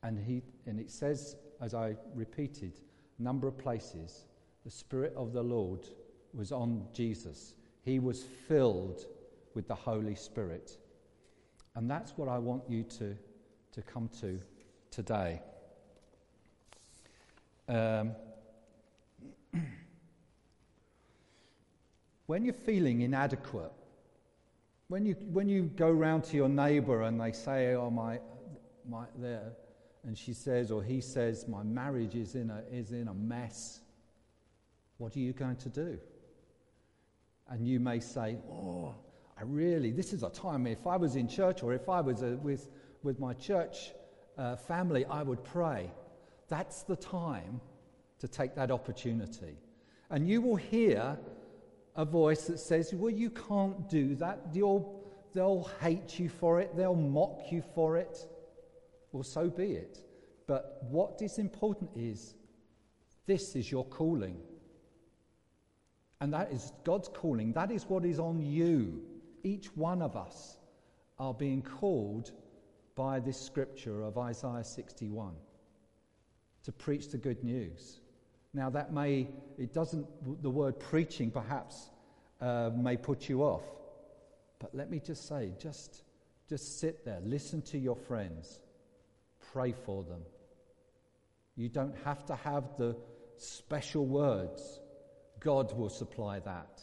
And, 0.02 0.18
he, 0.18 0.42
and 0.66 0.78
it 0.78 0.90
says 0.90 1.36
as 1.60 1.74
I 1.74 1.96
repeated 2.14 2.80
a 3.18 3.22
number 3.22 3.48
of 3.48 3.58
places, 3.58 4.26
the 4.64 4.70
Spirit 4.70 5.14
of 5.16 5.32
the 5.32 5.42
Lord 5.42 5.86
was 6.32 6.52
on 6.52 6.86
Jesus. 6.92 7.54
He 7.82 7.98
was 7.98 8.22
filled 8.22 9.06
with 9.54 9.68
the 9.68 9.74
Holy 9.74 10.14
Spirit. 10.14 10.78
And 11.74 11.90
that's 11.90 12.16
what 12.16 12.28
I 12.28 12.38
want 12.38 12.62
you 12.68 12.84
to, 12.84 13.16
to 13.72 13.82
come 13.82 14.08
to 14.20 14.40
today. 14.90 15.40
Um, 17.68 18.12
when 22.26 22.44
you're 22.44 22.54
feeling 22.54 23.02
inadequate, 23.02 23.72
when 24.88 25.06
you, 25.06 25.14
when 25.32 25.48
you 25.48 25.62
go 25.62 25.90
round 25.90 26.24
to 26.24 26.36
your 26.36 26.48
neighbour 26.48 27.02
and 27.02 27.20
they 27.20 27.32
say, 27.32 27.74
Oh, 27.74 27.90
my, 27.90 28.20
my, 28.88 29.04
they're, 29.18 29.52
and 30.06 30.16
she 30.16 30.34
says, 30.34 30.70
or 30.70 30.82
he 30.82 31.00
says, 31.00 31.48
My 31.48 31.62
marriage 31.62 32.14
is 32.14 32.34
in 32.34 32.50
a, 32.50 32.62
is 32.70 32.92
in 32.92 33.08
a 33.08 33.14
mess, 33.14 33.80
what 34.98 35.16
are 35.16 35.20
you 35.20 35.32
going 35.32 35.56
to 35.56 35.68
do? 35.68 35.98
And 37.48 37.66
you 37.66 37.80
may 37.80 38.00
say, 38.00 38.36
Oh, 38.50 38.94
I 39.38 39.42
really, 39.42 39.90
this 39.90 40.12
is 40.12 40.22
a 40.22 40.30
time, 40.30 40.66
if 40.66 40.86
I 40.86 40.96
was 40.96 41.16
in 41.16 41.28
church 41.28 41.62
or 41.62 41.72
if 41.72 41.88
I 41.88 42.00
was 42.00 42.22
uh, 42.22 42.36
with, 42.42 42.68
with 43.02 43.18
my 43.18 43.32
church 43.32 43.92
uh, 44.36 44.56
family, 44.56 45.04
I 45.06 45.22
would 45.22 45.42
pray. 45.44 45.90
That's 46.48 46.82
the 46.82 46.96
time 46.96 47.60
to 48.20 48.28
take 48.28 48.54
that 48.54 48.70
opportunity. 48.70 49.56
And 50.10 50.28
you 50.28 50.40
will 50.40 50.56
hear 50.56 51.18
a 51.96 52.04
voice 52.04 52.46
that 52.46 52.58
says, 52.58 52.92
Well, 52.92 53.12
you 53.12 53.30
can't 53.30 53.88
do 53.88 54.14
that. 54.16 54.40
You'll, 54.52 55.04
they'll 55.32 55.70
hate 55.80 56.18
you 56.18 56.28
for 56.28 56.60
it, 56.60 56.76
they'll 56.76 56.94
mock 56.94 57.50
you 57.50 57.62
for 57.74 57.96
it 57.96 58.26
well, 59.14 59.22
so 59.22 59.48
be 59.48 59.74
it. 59.74 60.00
But 60.48 60.80
what 60.90 61.22
is 61.22 61.38
important 61.38 61.90
is 61.94 62.34
this 63.26 63.54
is 63.54 63.70
your 63.70 63.84
calling. 63.84 64.36
And 66.20 66.34
that 66.34 66.50
is 66.50 66.72
God's 66.82 67.08
calling. 67.08 67.52
That 67.52 67.70
is 67.70 67.84
what 67.84 68.04
is 68.04 68.18
on 68.18 68.40
you. 68.40 69.02
Each 69.44 69.68
one 69.76 70.02
of 70.02 70.16
us 70.16 70.58
are 71.20 71.32
being 71.32 71.62
called 71.62 72.32
by 72.96 73.20
this 73.20 73.40
scripture 73.40 74.02
of 74.02 74.18
Isaiah 74.18 74.64
61 74.64 75.34
to 76.64 76.72
preach 76.72 77.10
the 77.10 77.18
good 77.18 77.42
news. 77.44 78.00
Now, 78.52 78.70
that 78.70 78.92
may, 78.92 79.28
it 79.58 79.74
doesn't, 79.74 80.06
the 80.42 80.50
word 80.50 80.78
preaching 80.78 81.30
perhaps 81.30 81.90
uh, 82.40 82.70
may 82.74 82.96
put 82.96 83.28
you 83.28 83.42
off. 83.42 83.64
But 84.58 84.74
let 84.74 84.90
me 84.90 85.00
just 85.00 85.28
say, 85.28 85.52
just, 85.58 86.02
just 86.48 86.78
sit 86.78 87.04
there, 87.04 87.20
listen 87.24 87.62
to 87.62 87.78
your 87.78 87.96
friends, 87.96 88.60
pray 89.52 89.72
for 89.84 90.04
them. 90.04 90.22
You 91.56 91.68
don't 91.68 91.94
have 92.04 92.24
to 92.26 92.34
have 92.36 92.64
the 92.78 92.96
special 93.36 94.06
words. 94.06 94.80
God 95.40 95.76
will 95.76 95.90
supply 95.90 96.38
that 96.40 96.82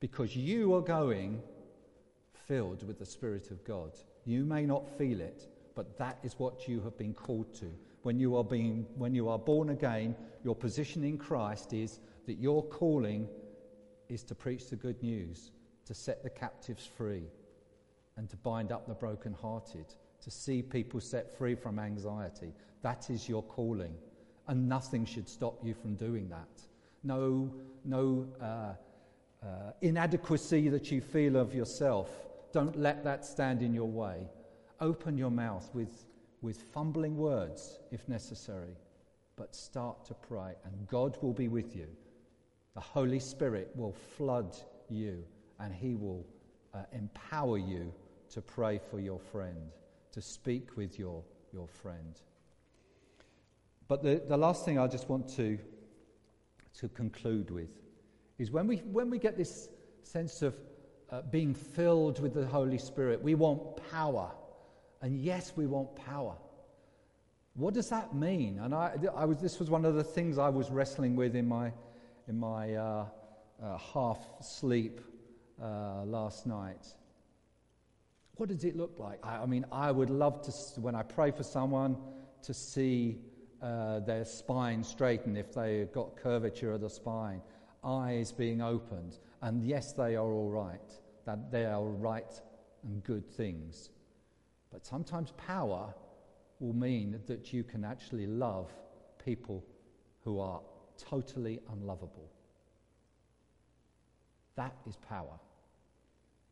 because 0.00 0.36
you 0.36 0.74
are 0.74 0.82
going 0.82 1.40
filled 2.46 2.86
with 2.86 2.98
the 2.98 3.06
Spirit 3.06 3.50
of 3.50 3.64
God. 3.64 3.92
You 4.24 4.44
may 4.44 4.66
not 4.66 4.98
feel 4.98 5.20
it, 5.20 5.48
but 5.74 5.98
that 5.98 6.18
is 6.22 6.38
what 6.38 6.68
you 6.68 6.80
have 6.82 6.98
been 6.98 7.14
called 7.14 7.54
to. 7.60 7.70
When 8.06 8.20
you 8.20 8.36
are, 8.36 8.44
being, 8.44 8.86
when 8.94 9.16
you 9.16 9.28
are 9.28 9.38
born 9.38 9.70
again, 9.70 10.14
your 10.44 10.54
position 10.54 11.02
in 11.02 11.18
Christ 11.18 11.72
is 11.72 11.98
that 12.26 12.38
your 12.38 12.62
calling 12.62 13.26
is 14.08 14.22
to 14.22 14.34
preach 14.36 14.70
the 14.70 14.76
good 14.76 15.02
news, 15.02 15.50
to 15.86 15.92
set 15.92 16.22
the 16.22 16.30
captives 16.30 16.86
free, 16.86 17.24
and 18.16 18.30
to 18.30 18.36
bind 18.36 18.70
up 18.70 18.86
the 18.86 18.94
brokenhearted 18.94 19.86
to 20.22 20.30
see 20.30 20.62
people 20.62 21.00
set 21.00 21.36
free 21.36 21.56
from 21.56 21.80
anxiety. 21.80 22.52
That 22.82 23.10
is 23.10 23.28
your 23.28 23.42
calling. 23.42 23.96
And 24.46 24.68
nothing 24.68 25.04
should 25.04 25.28
stop 25.28 25.58
you 25.64 25.74
from 25.74 25.96
doing 25.96 26.28
that. 26.28 26.62
No, 27.02 27.52
no 27.84 28.28
uh, 28.40 28.74
uh, 29.44 29.72
inadequacy 29.80 30.68
that 30.68 30.92
you 30.92 31.00
feel 31.00 31.34
of 31.36 31.56
yourself. 31.56 32.08
Don't 32.52 32.78
let 32.78 33.02
that 33.02 33.24
stand 33.24 33.62
in 33.62 33.74
your 33.74 33.88
way. 33.88 34.28
Open 34.80 35.18
your 35.18 35.32
mouth 35.32 35.68
with, 35.74 36.06
with 36.42 36.62
fumbling 36.72 37.16
words 37.16 37.80
if 37.90 38.08
necessary, 38.08 38.76
but 39.36 39.54
start 39.54 40.04
to 40.06 40.14
pray, 40.14 40.54
and 40.64 40.86
God 40.88 41.16
will 41.22 41.32
be 41.32 41.48
with 41.48 41.76
you. 41.76 41.88
The 42.74 42.80
Holy 42.80 43.20
Spirit 43.20 43.70
will 43.74 43.94
flood 44.16 44.56
you, 44.88 45.24
and 45.58 45.74
He 45.74 45.94
will 45.94 46.26
uh, 46.74 46.82
empower 46.92 47.58
you 47.58 47.92
to 48.30 48.42
pray 48.42 48.80
for 48.90 49.00
your 49.00 49.18
friend 49.18 49.70
to 50.12 50.22
speak 50.22 50.76
with 50.76 50.98
your, 50.98 51.22
your 51.52 51.68
friend. 51.68 52.20
But 53.86 54.02
the, 54.02 54.22
the 54.26 54.36
last 54.36 54.64
thing 54.64 54.78
I 54.78 54.86
just 54.86 55.10
want 55.10 55.28
to, 55.36 55.58
to 56.78 56.88
conclude 56.88 57.50
with 57.50 57.68
is 58.38 58.50
when 58.50 58.66
we, 58.66 58.76
when 58.78 59.10
we 59.10 59.18
get 59.18 59.36
this 59.36 59.68
sense 60.02 60.40
of 60.40 60.56
uh, 61.10 61.20
being 61.30 61.54
filled 61.54 62.20
with 62.20 62.32
the 62.32 62.46
Holy 62.46 62.78
Spirit, 62.78 63.22
we 63.22 63.34
want 63.34 63.76
power. 63.90 64.30
And 65.02 65.16
yes, 65.18 65.52
we 65.56 65.66
want 65.66 65.94
power. 65.96 66.36
What 67.54 67.74
does 67.74 67.88
that 67.88 68.14
mean? 68.14 68.58
And 68.58 68.74
I, 68.74 68.96
I 69.14 69.24
was, 69.24 69.38
this 69.38 69.58
was 69.58 69.70
one 69.70 69.84
of 69.84 69.94
the 69.94 70.04
things 70.04 70.38
I 70.38 70.50
was 70.50 70.70
wrestling 70.70 71.16
with 71.16 71.34
in 71.34 71.48
my, 71.48 71.72
in 72.28 72.38
my 72.38 72.74
uh, 72.74 73.06
uh, 73.62 73.78
half 73.78 74.18
sleep 74.42 75.00
uh, 75.62 76.04
last 76.04 76.46
night. 76.46 76.86
What 78.34 78.50
does 78.50 78.64
it 78.64 78.76
look 78.76 78.98
like? 78.98 79.24
I, 79.24 79.38
I 79.38 79.46
mean, 79.46 79.64
I 79.72 79.90
would 79.90 80.10
love 80.10 80.42
to, 80.42 80.80
when 80.80 80.94
I 80.94 81.02
pray 81.02 81.30
for 81.30 81.42
someone, 81.42 81.96
to 82.42 82.52
see 82.52 83.18
uh, 83.62 84.00
their 84.00 84.24
spine 84.24 84.84
straightened 84.84 85.38
if 85.38 85.54
they've 85.54 85.90
got 85.90 86.16
curvature 86.16 86.72
of 86.72 86.82
the 86.82 86.90
spine, 86.90 87.40
eyes 87.82 88.32
being 88.32 88.60
opened, 88.60 89.16
and 89.40 89.64
yes, 89.64 89.94
they 89.94 90.16
are 90.16 90.30
all 90.30 90.50
right, 90.50 90.92
that 91.24 91.50
they 91.50 91.64
are 91.64 91.82
right 91.82 92.40
and 92.84 93.02
good 93.02 93.26
things. 93.26 93.90
But 94.72 94.84
sometimes 94.84 95.32
power 95.36 95.94
will 96.60 96.74
mean 96.74 97.20
that 97.26 97.52
you 97.52 97.64
can 97.64 97.84
actually 97.84 98.26
love 98.26 98.72
people 99.24 99.64
who 100.24 100.40
are 100.40 100.60
totally 100.98 101.60
unlovable. 101.72 102.30
That 104.56 104.74
is 104.86 104.96
power. 104.96 105.38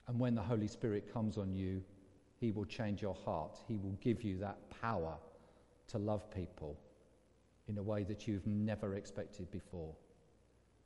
And 0.07 0.19
when 0.19 0.35
the 0.35 0.43
Holy 0.43 0.69
Spirit 0.69 1.13
comes 1.13 1.39
on 1.39 1.55
you, 1.55 1.83
He 2.39 2.53
will 2.53 2.67
change 2.67 3.01
your 3.01 3.15
heart. 3.15 3.59
He 3.67 3.79
will 3.79 3.97
give 4.01 4.23
you 4.23 4.39
that 4.39 4.59
power 4.83 5.17
to 5.89 5.99
love 5.99 6.31
people 6.31 6.79
in 7.69 7.79
a 7.79 7.83
way 7.83 8.05
that 8.05 8.29
you've 8.29 8.47
never 8.47 8.95
expected 8.95 9.51
before, 9.51 9.95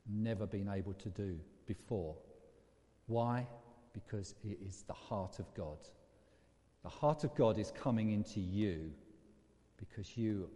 never 0.07 0.45
been 0.45 0.69
able 0.69 0.93
to 0.93 1.09
do 1.09 1.37
before. 1.65 2.15
Why? 3.07 3.45
Because 3.93 4.35
it 4.43 4.59
is 4.65 4.83
the 4.87 4.93
heart 4.93 5.39
of 5.39 5.53
God. 5.53 5.77
The 6.89 6.95
heart 6.95 7.23
of 7.23 7.35
God 7.35 7.59
is 7.59 7.69
coming 7.69 8.09
into 8.13 8.39
you 8.39 8.89
because 9.77 10.17
you 10.17 10.49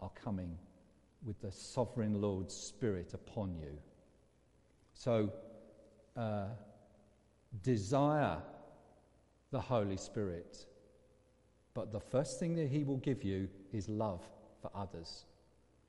are 0.00 0.10
coming 0.14 0.56
with 1.26 1.38
the 1.42 1.52
sovereign 1.52 2.22
Lord's 2.22 2.54
Spirit 2.54 3.12
upon 3.12 3.54
you. 3.54 3.76
So, 4.94 5.30
uh, 6.16 6.46
desire 7.62 8.38
the 9.50 9.60
Holy 9.60 9.98
Spirit. 9.98 10.64
But 11.74 11.92
the 11.92 12.00
first 12.00 12.40
thing 12.40 12.54
that 12.54 12.68
He 12.68 12.82
will 12.82 12.96
give 12.96 13.22
you 13.22 13.46
is 13.70 13.86
love 13.86 14.22
for 14.62 14.70
others. 14.74 15.26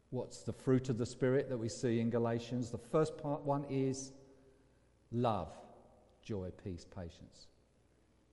What's 0.09 0.41
the 0.41 0.51
fruit 0.51 0.89
of 0.89 0.97
the 0.97 1.05
Spirit 1.05 1.47
that 1.47 1.57
we 1.57 1.69
see 1.69 2.01
in 2.01 2.09
Galatians? 2.09 2.69
The 2.69 2.77
first 2.77 3.17
part 3.17 3.43
one 3.43 3.63
is 3.69 4.11
love, 5.13 5.53
joy, 6.21 6.49
peace, 6.65 6.85
patience. 6.93 7.47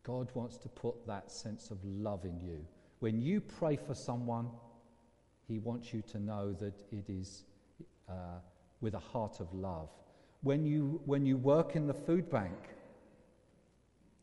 God 0.04 0.30
wants 0.35 0.56
to 0.59 0.68
put 0.68 1.06
that 1.06 1.30
sense 1.30 1.71
of 1.71 1.78
love 1.85 2.25
in 2.25 2.40
you. 2.40 2.64
When 2.99 3.21
you 3.21 3.40
pray 3.40 3.76
for 3.76 3.94
someone, 3.94 4.49
He 5.47 5.59
wants 5.59 5.92
you 5.92 6.02
to 6.02 6.18
know 6.18 6.52
that 6.54 6.85
it 6.90 7.09
is 7.09 7.44
uh, 8.09 8.40
with 8.80 8.94
a 8.94 8.99
heart 8.99 9.40
of 9.40 9.52
love. 9.54 9.90
When 10.42 10.64
you, 10.64 11.00
when 11.06 11.25
you 11.25 11.37
work 11.37 11.76
in 11.76 11.87
the 11.87 11.94
food 11.94 12.28
bank, 12.30 12.56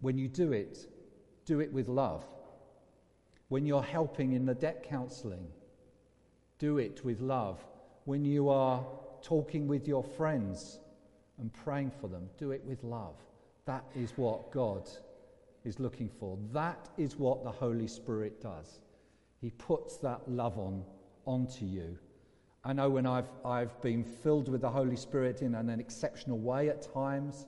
when 0.02 0.18
you 0.18 0.28
do 0.28 0.52
it, 0.52 0.88
do 1.46 1.62
it 1.62 1.72
with 1.72 1.88
love. 1.88 2.26
When 3.48 3.66
you're 3.66 3.82
helping 3.82 4.34
in 4.34 4.46
the 4.46 4.54
debt 4.54 4.86
counseling, 4.88 5.48
do 6.58 6.78
it 6.78 7.04
with 7.06 7.22
love. 7.22 7.64
When 8.04 8.26
you 8.26 8.50
are 8.50 8.86
talking 9.22 9.68
with 9.68 9.88
your 9.88 10.04
friends 10.04 10.80
and 11.40 11.52
praying 11.54 11.92
for 12.02 12.08
them, 12.08 12.30
do 12.38 12.52
it 12.52 12.64
with 12.66 12.84
love. 12.84 13.16
That 13.66 13.86
is 13.96 14.12
what 14.18 14.52
God 14.52 14.90
is 15.70 15.80
looking 15.80 16.10
for. 16.10 16.38
That 16.52 16.90
is 16.98 17.16
what 17.16 17.44
the 17.44 17.52
Holy 17.52 17.88
Spirit 17.88 18.42
does. 18.42 18.80
He 19.40 19.52
puts 19.52 19.98
that 19.98 20.20
love 20.28 20.58
on 20.58 20.84
onto 21.26 21.64
you. 21.66 21.98
I 22.66 22.74
know 22.74 22.90
when 22.90 23.06
I've, 23.06 23.30
I've 23.46 23.80
been 23.82 24.04
filled 24.04 24.50
with 24.50 24.62
the 24.62 24.70
Holy 24.70 24.98
Spirit 24.98 25.42
in 25.42 25.56
an, 25.56 25.70
an 25.70 25.80
exceptional 25.80 26.38
way 26.38 26.68
at 26.68 26.94
times, 26.94 27.46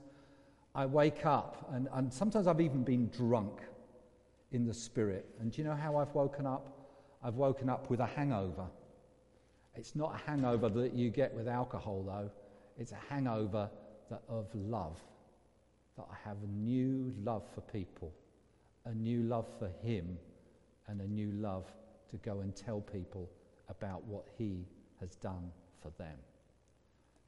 I 0.74 0.86
wake 0.86 1.26
up, 1.26 1.70
and, 1.74 1.90
and 1.94 2.14
sometimes 2.14 2.48
I've 2.48 2.62
even 2.62 2.84
been 2.84 3.10
drunk 3.10 3.60
in 4.54 4.66
the 4.66 4.74
Spirit. 4.74 5.26
And 5.42 5.52
do 5.52 5.62
you 5.62 5.68
know 5.68 5.76
how 5.76 5.98
I've 5.98 6.14
woken 6.14 6.46
up? 6.46 6.66
I've 7.22 7.36
woken 7.36 7.70
up 7.70 7.90
with 7.90 8.00
a 8.00 8.06
hangover. 8.06 8.68
It's 9.76 9.96
not 9.96 10.16
a 10.16 10.30
hangover 10.30 10.70
that 10.70 10.94
you 10.94 11.10
get 11.10 11.34
with 11.34 11.48
alcohol, 11.48 12.04
though. 12.04 12.32
It's 12.78 12.94
a 12.94 13.00
hangover 13.10 13.70
of 14.30 14.48
love. 14.54 14.98
That 16.02 16.08
I 16.12 16.30
have 16.30 16.38
a 16.44 16.48
new 16.48 17.14
love 17.24 17.44
for 17.54 17.62
people, 17.62 18.12
a 18.86 18.94
new 18.94 19.22
love 19.22 19.46
for 19.60 19.70
Him, 19.84 20.18
and 20.88 21.00
a 21.00 21.08
new 21.08 21.32
love 21.34 21.66
to 22.10 22.18
go 22.18 22.40
and 22.40 22.56
tell 22.56 22.82
people 22.82 23.30
about 23.70 24.04
what 24.06 24.26
He 24.36 24.66
has 25.00 25.16
done 25.18 25.52
for 25.80 25.92
them. 26.00 26.18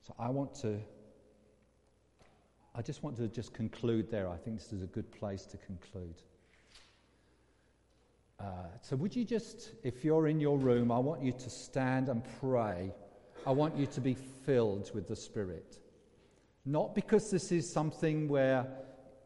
So 0.02 0.16
I 0.18 0.30
want 0.30 0.56
to 0.62 0.80
I 2.76 2.82
just 2.82 3.04
want 3.04 3.16
to 3.18 3.28
just 3.28 3.54
conclude 3.54 4.10
there. 4.10 4.28
I 4.28 4.38
think 4.38 4.58
this 4.58 4.74
is 4.74 4.82
a 4.82 4.88
good 4.88 5.12
place 5.12 5.46
to 5.46 5.58
conclude. 5.58 6.24
Uh, 8.40 8.46
so, 8.82 8.96
would 8.96 9.16
you 9.16 9.24
just, 9.24 9.74
if 9.84 10.04
you're 10.04 10.28
in 10.28 10.40
your 10.40 10.58
room, 10.58 10.92
I 10.92 10.98
want 10.98 11.22
you 11.22 11.32
to 11.32 11.50
stand 11.52 12.10
and 12.10 12.24
pray. 12.42 12.92
I 13.46 13.52
want 13.52 13.78
you 13.78 13.86
to 13.86 14.02
be 14.02 14.16
filled 14.16 14.90
with 14.96 15.08
the 15.08 15.16
Spirit. 15.16 15.78
Not 16.66 16.96
because 16.96 17.30
this 17.30 17.52
is 17.52 17.72
something 17.72 18.28
where, 18.28 18.66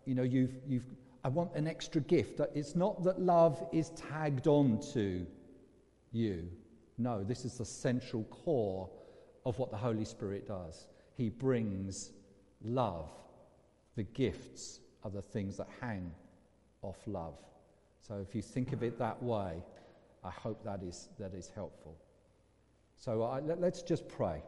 you 0.05 0.15
know, 0.15 0.23
you've, 0.23 0.55
you've, 0.67 0.85
I 1.23 1.29
want 1.29 1.53
an 1.55 1.67
extra 1.67 2.01
gift. 2.01 2.39
It's 2.55 2.75
not 2.75 3.03
that 3.03 3.21
love 3.21 3.63
is 3.71 3.89
tagged 3.91 4.47
on 4.47 4.79
to 4.93 5.25
you. 6.11 6.49
No, 6.97 7.23
this 7.23 7.45
is 7.45 7.59
the 7.59 7.65
central 7.65 8.23
core 8.25 8.89
of 9.45 9.59
what 9.59 9.69
the 9.69 9.77
Holy 9.77 10.05
Spirit 10.05 10.47
does. 10.47 10.87
He 11.15 11.29
brings 11.29 12.11
love 12.63 13.09
the 13.97 14.03
gifts 14.03 14.79
are 15.03 15.09
the 15.09 15.21
things 15.21 15.57
that 15.57 15.67
hang 15.81 16.11
off 16.81 16.97
love. 17.07 17.33
So 17.99 18.23
if 18.27 18.33
you 18.35 18.41
think 18.41 18.71
of 18.71 18.83
it 18.83 18.97
that 18.99 19.21
way, 19.21 19.63
I 20.23 20.29
hope 20.29 20.63
that 20.63 20.81
is, 20.83 21.09
that 21.19 21.33
is 21.33 21.51
helpful. 21.53 21.97
So 22.95 23.23
uh, 23.23 23.41
let, 23.43 23.59
let's 23.59 23.81
just 23.81 24.07
pray. 24.07 24.41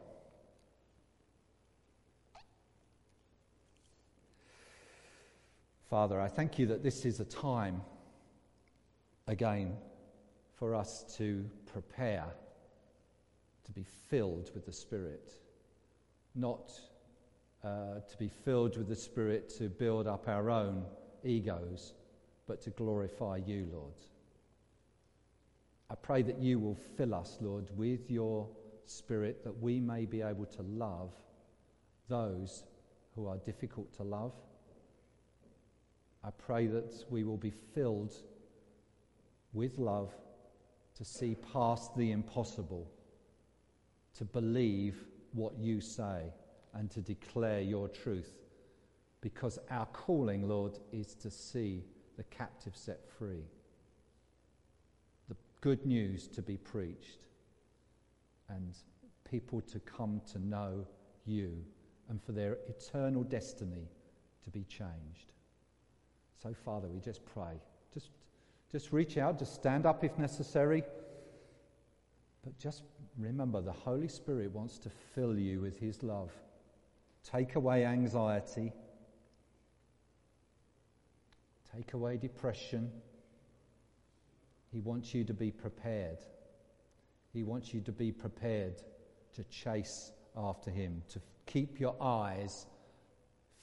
Father, 5.90 6.20
I 6.20 6.28
thank 6.28 6.56
you 6.56 6.66
that 6.66 6.84
this 6.84 7.04
is 7.04 7.18
a 7.18 7.24
time, 7.24 7.82
again, 9.26 9.76
for 10.54 10.72
us 10.72 11.02
to 11.18 11.44
prepare 11.66 12.26
to 13.64 13.72
be 13.72 13.84
filled 14.08 14.52
with 14.54 14.66
the 14.66 14.72
Spirit, 14.72 15.32
not 16.36 16.70
uh, 17.64 17.98
to 18.08 18.16
be 18.20 18.28
filled 18.28 18.78
with 18.78 18.86
the 18.86 18.94
Spirit 18.94 19.48
to 19.58 19.68
build 19.68 20.06
up 20.06 20.28
our 20.28 20.48
own 20.48 20.84
egos, 21.24 21.94
but 22.46 22.60
to 22.62 22.70
glorify 22.70 23.38
you, 23.44 23.68
Lord. 23.72 23.94
I 25.90 25.96
pray 25.96 26.22
that 26.22 26.38
you 26.38 26.60
will 26.60 26.78
fill 26.96 27.16
us, 27.16 27.36
Lord, 27.40 27.68
with 27.76 28.08
your 28.08 28.46
Spirit 28.84 29.42
that 29.42 29.60
we 29.60 29.80
may 29.80 30.06
be 30.06 30.22
able 30.22 30.46
to 30.46 30.62
love 30.62 31.12
those 32.08 32.62
who 33.16 33.26
are 33.26 33.38
difficult 33.38 33.92
to 33.94 34.04
love. 34.04 34.34
I 36.22 36.30
pray 36.30 36.66
that 36.66 37.04
we 37.10 37.24
will 37.24 37.36
be 37.38 37.50
filled 37.50 38.14
with 39.52 39.78
love 39.78 40.12
to 40.96 41.04
see 41.04 41.34
past 41.52 41.96
the 41.96 42.12
impossible, 42.12 42.90
to 44.18 44.24
believe 44.24 45.04
what 45.32 45.58
you 45.58 45.80
say 45.80 46.24
and 46.74 46.90
to 46.90 47.00
declare 47.00 47.60
your 47.60 47.88
truth. 47.88 48.32
Because 49.22 49.58
our 49.70 49.86
calling, 49.86 50.48
Lord, 50.48 50.78
is 50.92 51.14
to 51.16 51.30
see 51.30 51.84
the 52.16 52.24
captive 52.24 52.76
set 52.76 53.08
free, 53.18 53.44
the 55.28 55.36
good 55.60 55.86
news 55.86 56.26
to 56.28 56.42
be 56.42 56.56
preached, 56.56 57.26
and 58.48 58.74
people 59.30 59.60
to 59.62 59.78
come 59.80 60.20
to 60.32 60.38
know 60.38 60.86
you, 61.24 61.64
and 62.08 62.22
for 62.22 62.32
their 62.32 62.58
eternal 62.68 63.22
destiny 63.22 63.88
to 64.44 64.50
be 64.50 64.64
changed. 64.64 65.32
So, 66.42 66.54
Father, 66.64 66.88
we 66.88 67.00
just 67.00 67.24
pray. 67.26 67.60
Just, 67.92 68.10
just 68.72 68.92
reach 68.92 69.18
out, 69.18 69.38
just 69.38 69.54
stand 69.54 69.84
up 69.84 70.04
if 70.04 70.16
necessary. 70.18 70.82
But 72.42 72.58
just 72.58 72.82
remember, 73.18 73.60
the 73.60 73.72
Holy 73.72 74.08
Spirit 74.08 74.50
wants 74.52 74.78
to 74.78 74.90
fill 75.14 75.38
you 75.38 75.60
with 75.60 75.78
His 75.78 76.02
love 76.02 76.30
take 77.22 77.54
away 77.54 77.84
anxiety, 77.84 78.72
take 81.76 81.92
away 81.92 82.16
depression. 82.16 82.90
He 84.72 84.80
wants 84.80 85.12
you 85.12 85.24
to 85.24 85.34
be 85.34 85.50
prepared. 85.50 86.18
He 87.32 87.42
wants 87.42 87.74
you 87.74 87.80
to 87.82 87.92
be 87.92 88.10
prepared 88.10 88.82
to 89.34 89.44
chase 89.44 90.12
after 90.34 90.70
Him, 90.70 91.02
to 91.10 91.20
keep 91.46 91.78
your 91.78 91.94
eyes 92.00 92.66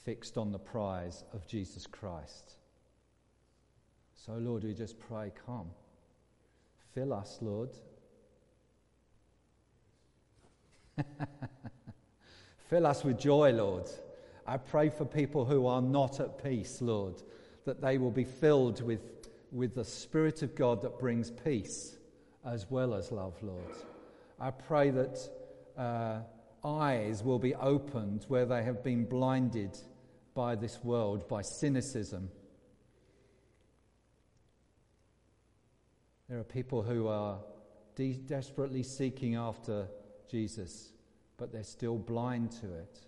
fixed 0.04 0.38
on 0.38 0.52
the 0.52 0.60
prize 0.60 1.24
of 1.34 1.48
Jesus 1.48 1.88
Christ. 1.88 2.58
So, 4.26 4.34
Lord, 4.34 4.64
we 4.64 4.74
just 4.74 5.00
pray, 5.00 5.32
come. 5.46 5.68
Fill 6.94 7.14
us, 7.14 7.38
Lord. 7.42 7.70
Fill 12.70 12.88
us 12.88 13.04
with 13.04 13.20
joy, 13.20 13.52
Lord. 13.52 13.86
I 14.46 14.58
pray 14.58 14.90
for 14.90 15.06
people 15.06 15.46
who 15.46 15.68
are 15.68 15.82
not 15.82 16.20
at 16.20 16.44
peace, 16.44 16.82
Lord, 16.82 17.22
that 17.66 17.80
they 17.80 17.98
will 17.98 18.12
be 18.12 18.24
filled 18.24 18.82
with, 18.82 19.02
with 19.52 19.76
the 19.76 19.86
Spirit 19.86 20.42
of 20.42 20.56
God 20.56 20.82
that 20.82 21.00
brings 21.00 21.30
peace 21.30 21.98
as 22.44 22.70
well 22.70 22.94
as 22.96 23.12
love, 23.12 23.36
Lord. 23.44 23.76
I 24.40 24.52
pray 24.52 24.90
that 24.90 25.20
uh, 25.78 26.20
eyes 26.64 27.24
will 27.24 27.40
be 27.40 27.54
opened 27.56 28.26
where 28.28 28.46
they 28.46 28.64
have 28.64 28.84
been 28.84 29.06
blinded 29.06 29.78
by 30.34 30.56
this 30.56 30.84
world, 30.84 31.28
by 31.28 31.42
cynicism. 31.42 32.30
There 36.30 36.40
are 36.40 36.44
people 36.44 36.82
who 36.82 37.08
are 37.08 37.40
de- 37.96 38.14
desperately 38.14 38.84
seeking 38.84 39.36
after 39.36 39.88
Jesus, 40.30 40.92
but 41.38 41.52
they're 41.52 41.64
still 41.64 41.98
blind 41.98 42.52
to 42.62 42.74
it, 42.74 43.00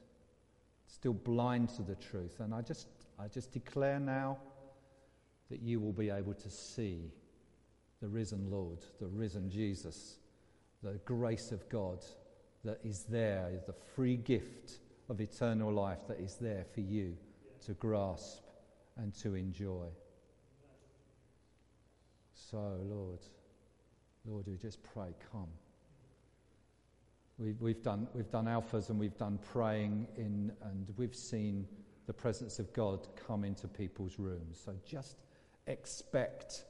still 0.88 1.14
blind 1.14 1.70
to 1.70 1.82
the 1.82 1.96
truth. 1.96 2.40
And 2.40 2.54
I 2.54 2.62
just, 2.62 2.88
I 3.20 3.28
just 3.28 3.52
declare 3.52 4.00
now 4.00 4.38
that 5.50 5.62
you 5.62 5.80
will 5.80 5.94
be 5.94 6.10
able 6.10 6.34
to 6.34 6.50
see 6.50 7.12
the 8.02 8.08
risen 8.08 8.50
Lord, 8.50 8.80
the 9.02 9.08
risen 9.08 9.50
Jesus, 9.50 10.18
the 10.82 11.00
grace 11.06 11.52
of 11.52 11.68
God 11.68 12.06
that 12.64 12.80
is 12.84 13.04
there, 13.04 13.50
the 13.66 13.74
free 13.74 14.16
gift 14.16 14.80
of 15.10 15.20
eternal 15.20 15.74
life 15.74 16.00
that 16.08 16.20
is 16.20 16.36
there 16.36 16.66
for 16.74 16.82
you 16.82 17.18
to 17.66 17.74
grasp 17.74 18.44
and 18.98 19.14
to 19.16 19.36
enjoy. 19.36 19.88
So, 22.50 22.58
Lord, 22.84 23.20
Lord, 24.26 24.48
we 24.48 24.56
just 24.56 24.82
pray, 24.82 25.14
come. 25.32 25.50
We've, 27.38 27.60
we've, 27.62 27.84
done, 27.84 28.08
we've 28.14 28.32
done 28.32 28.46
alphas 28.46 28.90
and 28.90 29.00
we've 29.00 29.18
done 29.18 29.40
praying 29.52 30.08
in, 30.18 30.52
and 30.64 30.88
we've 30.98 31.16
seen 31.16 31.68
the 32.08 32.14
presence 32.14 32.60
of 32.60 32.72
God 32.74 33.08
come 33.28 33.44
into 33.44 33.68
people's 33.68 34.18
rooms. 34.18 34.60
So 34.64 34.74
just 34.86 35.18
expect 35.68 36.66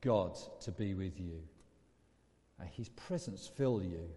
God 0.00 0.38
to 0.60 0.72
be 0.72 0.94
with 0.94 1.18
you. 1.20 1.42
May 2.58 2.66
His 2.66 2.88
presence 2.88 3.46
fill 3.46 3.82
you. 3.82 4.08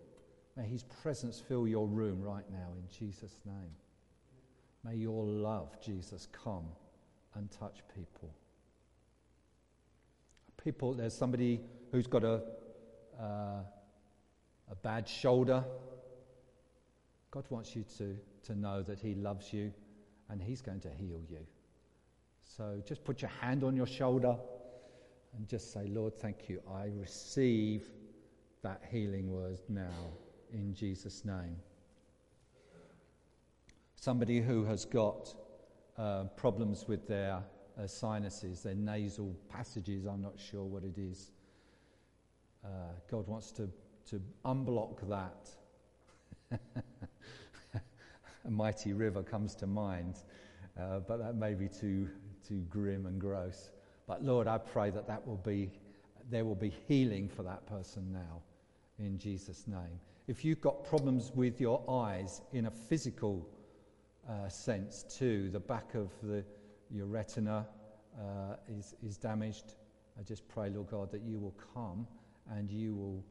May 0.55 0.65
His 0.65 0.83
presence 0.83 1.39
fill 1.39 1.67
your 1.67 1.87
room 1.87 2.21
right 2.21 2.49
now 2.51 2.69
in 2.77 2.87
Jesus' 2.97 3.39
name. 3.45 3.75
May 4.83 4.95
your 4.95 5.25
love, 5.25 5.81
Jesus, 5.81 6.27
come 6.31 6.65
and 7.35 7.49
touch 7.51 7.79
people. 7.93 8.33
People, 10.63 10.93
there's 10.93 11.13
somebody 11.13 11.59
who's 11.91 12.07
got 12.07 12.23
a, 12.23 12.41
uh, 13.19 13.63
a 14.71 14.75
bad 14.81 15.07
shoulder. 15.07 15.63
God 17.31 17.45
wants 17.49 17.75
you 17.75 17.83
to, 17.97 18.17
to 18.43 18.55
know 18.55 18.81
that 18.81 18.99
He 18.99 19.13
loves 19.15 19.51
you 19.51 19.73
and 20.29 20.41
He's 20.41 20.61
going 20.61 20.79
to 20.81 20.89
heal 20.89 21.19
you. 21.29 21.45
So 22.43 22.81
just 22.87 23.03
put 23.03 23.21
your 23.21 23.31
hand 23.41 23.63
on 23.63 23.75
your 23.75 23.87
shoulder 23.87 24.37
and 25.35 25.47
just 25.47 25.73
say, 25.73 25.87
Lord, 25.87 26.15
thank 26.15 26.47
you. 26.47 26.61
I 26.71 26.91
receive 26.95 27.89
that 28.61 28.81
healing 28.89 29.31
word 29.31 29.59
now 29.67 30.11
in 30.53 30.73
Jesus' 30.73 31.25
name. 31.25 31.57
Somebody 33.95 34.39
who 34.39 34.63
has 34.65 34.85
got 34.85 35.33
uh, 35.97 36.25
problems 36.35 36.87
with 36.87 37.07
their 37.07 37.43
uh, 37.81 37.87
sinuses, 37.87 38.63
their 38.63 38.75
nasal 38.75 39.35
passages, 39.49 40.05
I'm 40.05 40.21
not 40.21 40.39
sure 40.39 40.63
what 40.63 40.83
it 40.83 40.97
is. 40.97 41.31
Uh, 42.63 42.67
God 43.09 43.27
wants 43.27 43.51
to, 43.53 43.69
to 44.09 44.21
unblock 44.45 45.07
that. 45.09 45.49
A 48.45 48.51
mighty 48.51 48.93
river 48.93 49.23
comes 49.23 49.55
to 49.55 49.67
mind, 49.67 50.15
uh, 50.79 50.99
but 50.99 51.17
that 51.17 51.35
may 51.35 51.53
be 51.53 51.67
too, 51.67 52.09
too 52.47 52.65
grim 52.69 53.05
and 53.05 53.19
gross. 53.19 53.71
But 54.07 54.23
Lord, 54.23 54.47
I 54.47 54.57
pray 54.57 54.89
that, 54.89 55.07
that 55.07 55.25
will 55.25 55.37
be, 55.37 55.71
there 56.29 56.45
will 56.45 56.55
be 56.55 56.73
healing 56.87 57.29
for 57.29 57.43
that 57.43 57.65
person 57.65 58.11
now 58.11 58.41
in 58.99 59.17
Jesus' 59.17 59.65
name. 59.67 59.99
If 60.27 60.45
you've 60.45 60.61
got 60.61 60.83
problems 60.85 61.31
with 61.35 61.59
your 61.59 61.83
eyes 61.89 62.41
in 62.53 62.65
a 62.67 62.71
physical 62.71 63.47
uh, 64.29 64.47
sense 64.47 65.03
too, 65.03 65.49
the 65.51 65.59
back 65.59 65.95
of 65.95 66.11
the, 66.21 66.43
your 66.93 67.07
retina 67.07 67.65
uh, 68.17 68.55
is, 68.69 68.93
is 69.03 69.17
damaged, 69.17 69.75
I 70.19 70.23
just 70.23 70.47
pray, 70.47 70.69
Lord 70.69 70.87
God, 70.87 71.11
that 71.11 71.21
you 71.21 71.39
will 71.39 71.55
come 71.73 72.07
and 72.51 72.69
you 72.69 72.93
will 72.93 73.23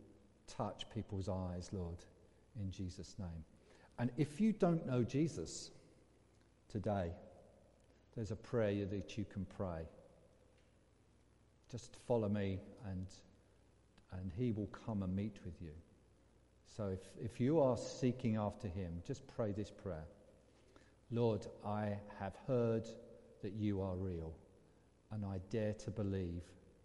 touch 0.49 0.85
people's 0.93 1.29
eyes, 1.29 1.71
Lord, 1.73 1.99
in 2.61 2.71
Jesus' 2.71 3.15
name. 3.19 3.45
And 3.99 4.11
if 4.17 4.41
you 4.41 4.53
don't 4.53 4.85
know 4.87 5.05
Jesus 5.05 5.71
today, 6.69 7.13
there's 8.17 8.33
a 8.33 8.37
prayer 8.37 8.85
that 8.87 9.17
you 9.17 9.25
can 9.25 9.47
pray. 9.57 9.83
Just 11.71 11.97
follow 12.07 12.29
me 12.29 12.59
and, 12.91 13.07
and 14.13 14.33
he 14.37 14.53
will 14.53 14.69
come 14.87 15.03
and 15.03 15.15
meet 15.15 15.37
with 15.45 15.55
you. 15.63 15.73
So 16.77 16.89
if, 16.89 17.01
if 17.23 17.41
you 17.41 17.61
are 17.61 17.77
seeking 17.77 18.37
after 18.37 18.67
him, 18.67 19.03
just 19.07 19.27
pray 19.29 19.53
this 19.53 19.71
prayer. 19.71 20.05
Lord, 21.11 21.47
I 21.65 21.99
have 22.19 22.35
heard 22.47 22.89
that 23.43 23.53
you 23.53 23.81
are 23.81 23.97
real, 23.97 24.33
and 25.11 25.25
I 25.25 25.41
dare 25.51 25.75
to 25.75 25.91
believe 25.91 26.43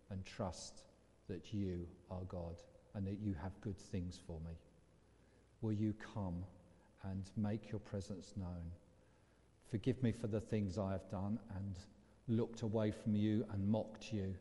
and 0.10 0.26
trust 0.26 0.84
that 1.30 1.54
you 1.54 1.88
are 2.10 2.24
God 2.28 2.56
and 2.96 3.06
that 3.08 3.20
you 3.22 3.36
have 3.42 3.60
good 3.62 3.78
things 3.78 4.20
for 4.26 4.40
me. 4.46 4.56
Will 5.62 5.74
you 5.74 5.94
come 6.14 6.44
and 7.04 7.30
make 7.36 7.72
your 7.72 7.80
presence 7.80 8.34
known? 8.36 8.72
Forgive 9.70 10.02
me 10.02 10.12
for 10.12 10.28
the 10.28 10.40
things 10.40 10.78
I 10.78 10.94
have 10.94 11.10
done 11.10 11.40
and 11.56 11.78
looked 12.28 12.62
away 12.62 12.92
from 12.92 13.16
you 13.16 13.46
and 13.52 13.68
mocked 13.68 14.12
you. 14.14 14.34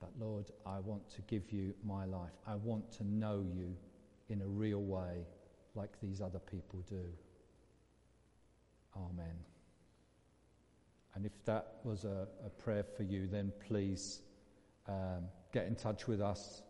But 0.00 0.10
Lord, 0.18 0.50
I 0.66 0.80
want 0.80 1.08
to 1.10 1.22
give 1.22 1.52
you 1.52 1.74
my 1.84 2.04
life. 2.04 2.32
I 2.46 2.56
want 2.56 2.90
to 2.92 3.04
know 3.04 3.44
you 3.54 3.76
in 4.28 4.42
a 4.42 4.46
real 4.46 4.82
way, 4.82 5.26
like 5.74 5.90
these 6.00 6.20
other 6.20 6.40
people 6.40 6.84
do. 6.88 7.04
Amen. 8.96 9.51
And 11.14 11.26
if 11.26 11.32
that 11.44 11.76
was 11.84 12.04
a, 12.04 12.26
a 12.44 12.48
prayer 12.48 12.84
for 12.84 13.02
you, 13.02 13.26
then 13.26 13.52
please 13.66 14.22
um, 14.88 15.24
get 15.52 15.66
in 15.66 15.74
touch 15.74 16.06
with 16.06 16.20
us. 16.20 16.62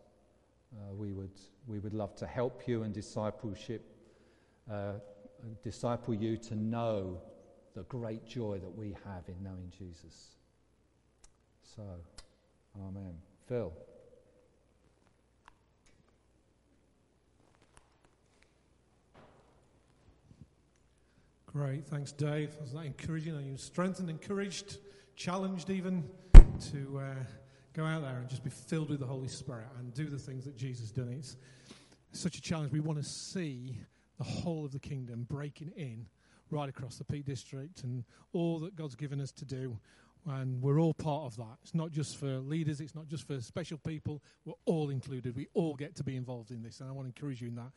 Uh, 0.74 0.94
we, 0.94 1.12
would, 1.12 1.38
we 1.66 1.78
would 1.78 1.94
love 1.94 2.14
to 2.16 2.26
help 2.26 2.66
you 2.66 2.82
in 2.82 2.92
discipleship, 2.92 3.84
uh, 4.70 4.94
disciple 5.62 6.14
you 6.14 6.36
to 6.36 6.54
know 6.54 7.20
the 7.74 7.82
great 7.84 8.26
joy 8.26 8.58
that 8.58 8.74
we 8.76 8.96
have 9.04 9.22
in 9.28 9.42
knowing 9.42 9.72
Jesus. 9.78 10.36
So, 11.62 11.82
Amen. 12.80 13.14
Phil. 13.46 13.72
Great, 21.52 21.86
thanks, 21.86 22.12
Dave. 22.12 22.56
Was 22.62 22.72
that 22.72 22.86
encouraging? 22.86 23.36
Are 23.36 23.42
you 23.42 23.58
strengthened, 23.58 24.08
encouraged, 24.08 24.78
challenged 25.16 25.68
even 25.68 26.02
to 26.70 26.98
uh, 26.98 27.24
go 27.74 27.84
out 27.84 28.00
there 28.00 28.16
and 28.20 28.26
just 28.26 28.42
be 28.42 28.48
filled 28.48 28.88
with 28.88 29.00
the 29.00 29.06
Holy 29.06 29.28
Spirit 29.28 29.66
and 29.78 29.92
do 29.92 30.06
the 30.06 30.16
things 30.16 30.46
that 30.46 30.56
Jesus 30.56 30.90
done? 30.90 31.10
It's 31.12 31.36
such 32.12 32.38
a 32.38 32.40
challenge. 32.40 32.72
We 32.72 32.80
want 32.80 33.02
to 33.02 33.04
see 33.04 33.78
the 34.16 34.24
whole 34.24 34.64
of 34.64 34.72
the 34.72 34.78
kingdom 34.78 35.26
breaking 35.28 35.72
in 35.76 36.06
right 36.50 36.70
across 36.70 36.96
the 36.96 37.04
Peak 37.04 37.26
District 37.26 37.84
and 37.84 38.04
all 38.32 38.58
that 38.60 38.74
God's 38.74 38.94
given 38.94 39.20
us 39.20 39.30
to 39.32 39.44
do. 39.44 39.78
And 40.26 40.62
we're 40.62 40.80
all 40.80 40.94
part 40.94 41.24
of 41.24 41.36
that. 41.36 41.58
It's 41.62 41.74
not 41.74 41.90
just 41.90 42.16
for 42.16 42.38
leaders, 42.38 42.80
it's 42.80 42.94
not 42.94 43.08
just 43.08 43.26
for 43.26 43.38
special 43.42 43.76
people. 43.76 44.22
We're 44.46 44.54
all 44.64 44.88
included. 44.88 45.36
We 45.36 45.48
all 45.52 45.74
get 45.74 45.96
to 45.96 46.02
be 46.02 46.16
involved 46.16 46.50
in 46.50 46.62
this. 46.62 46.80
And 46.80 46.88
I 46.88 46.92
want 46.92 47.04
to 47.04 47.08
encourage 47.08 47.42
you 47.42 47.48
in 47.48 47.56
that. 47.56 47.72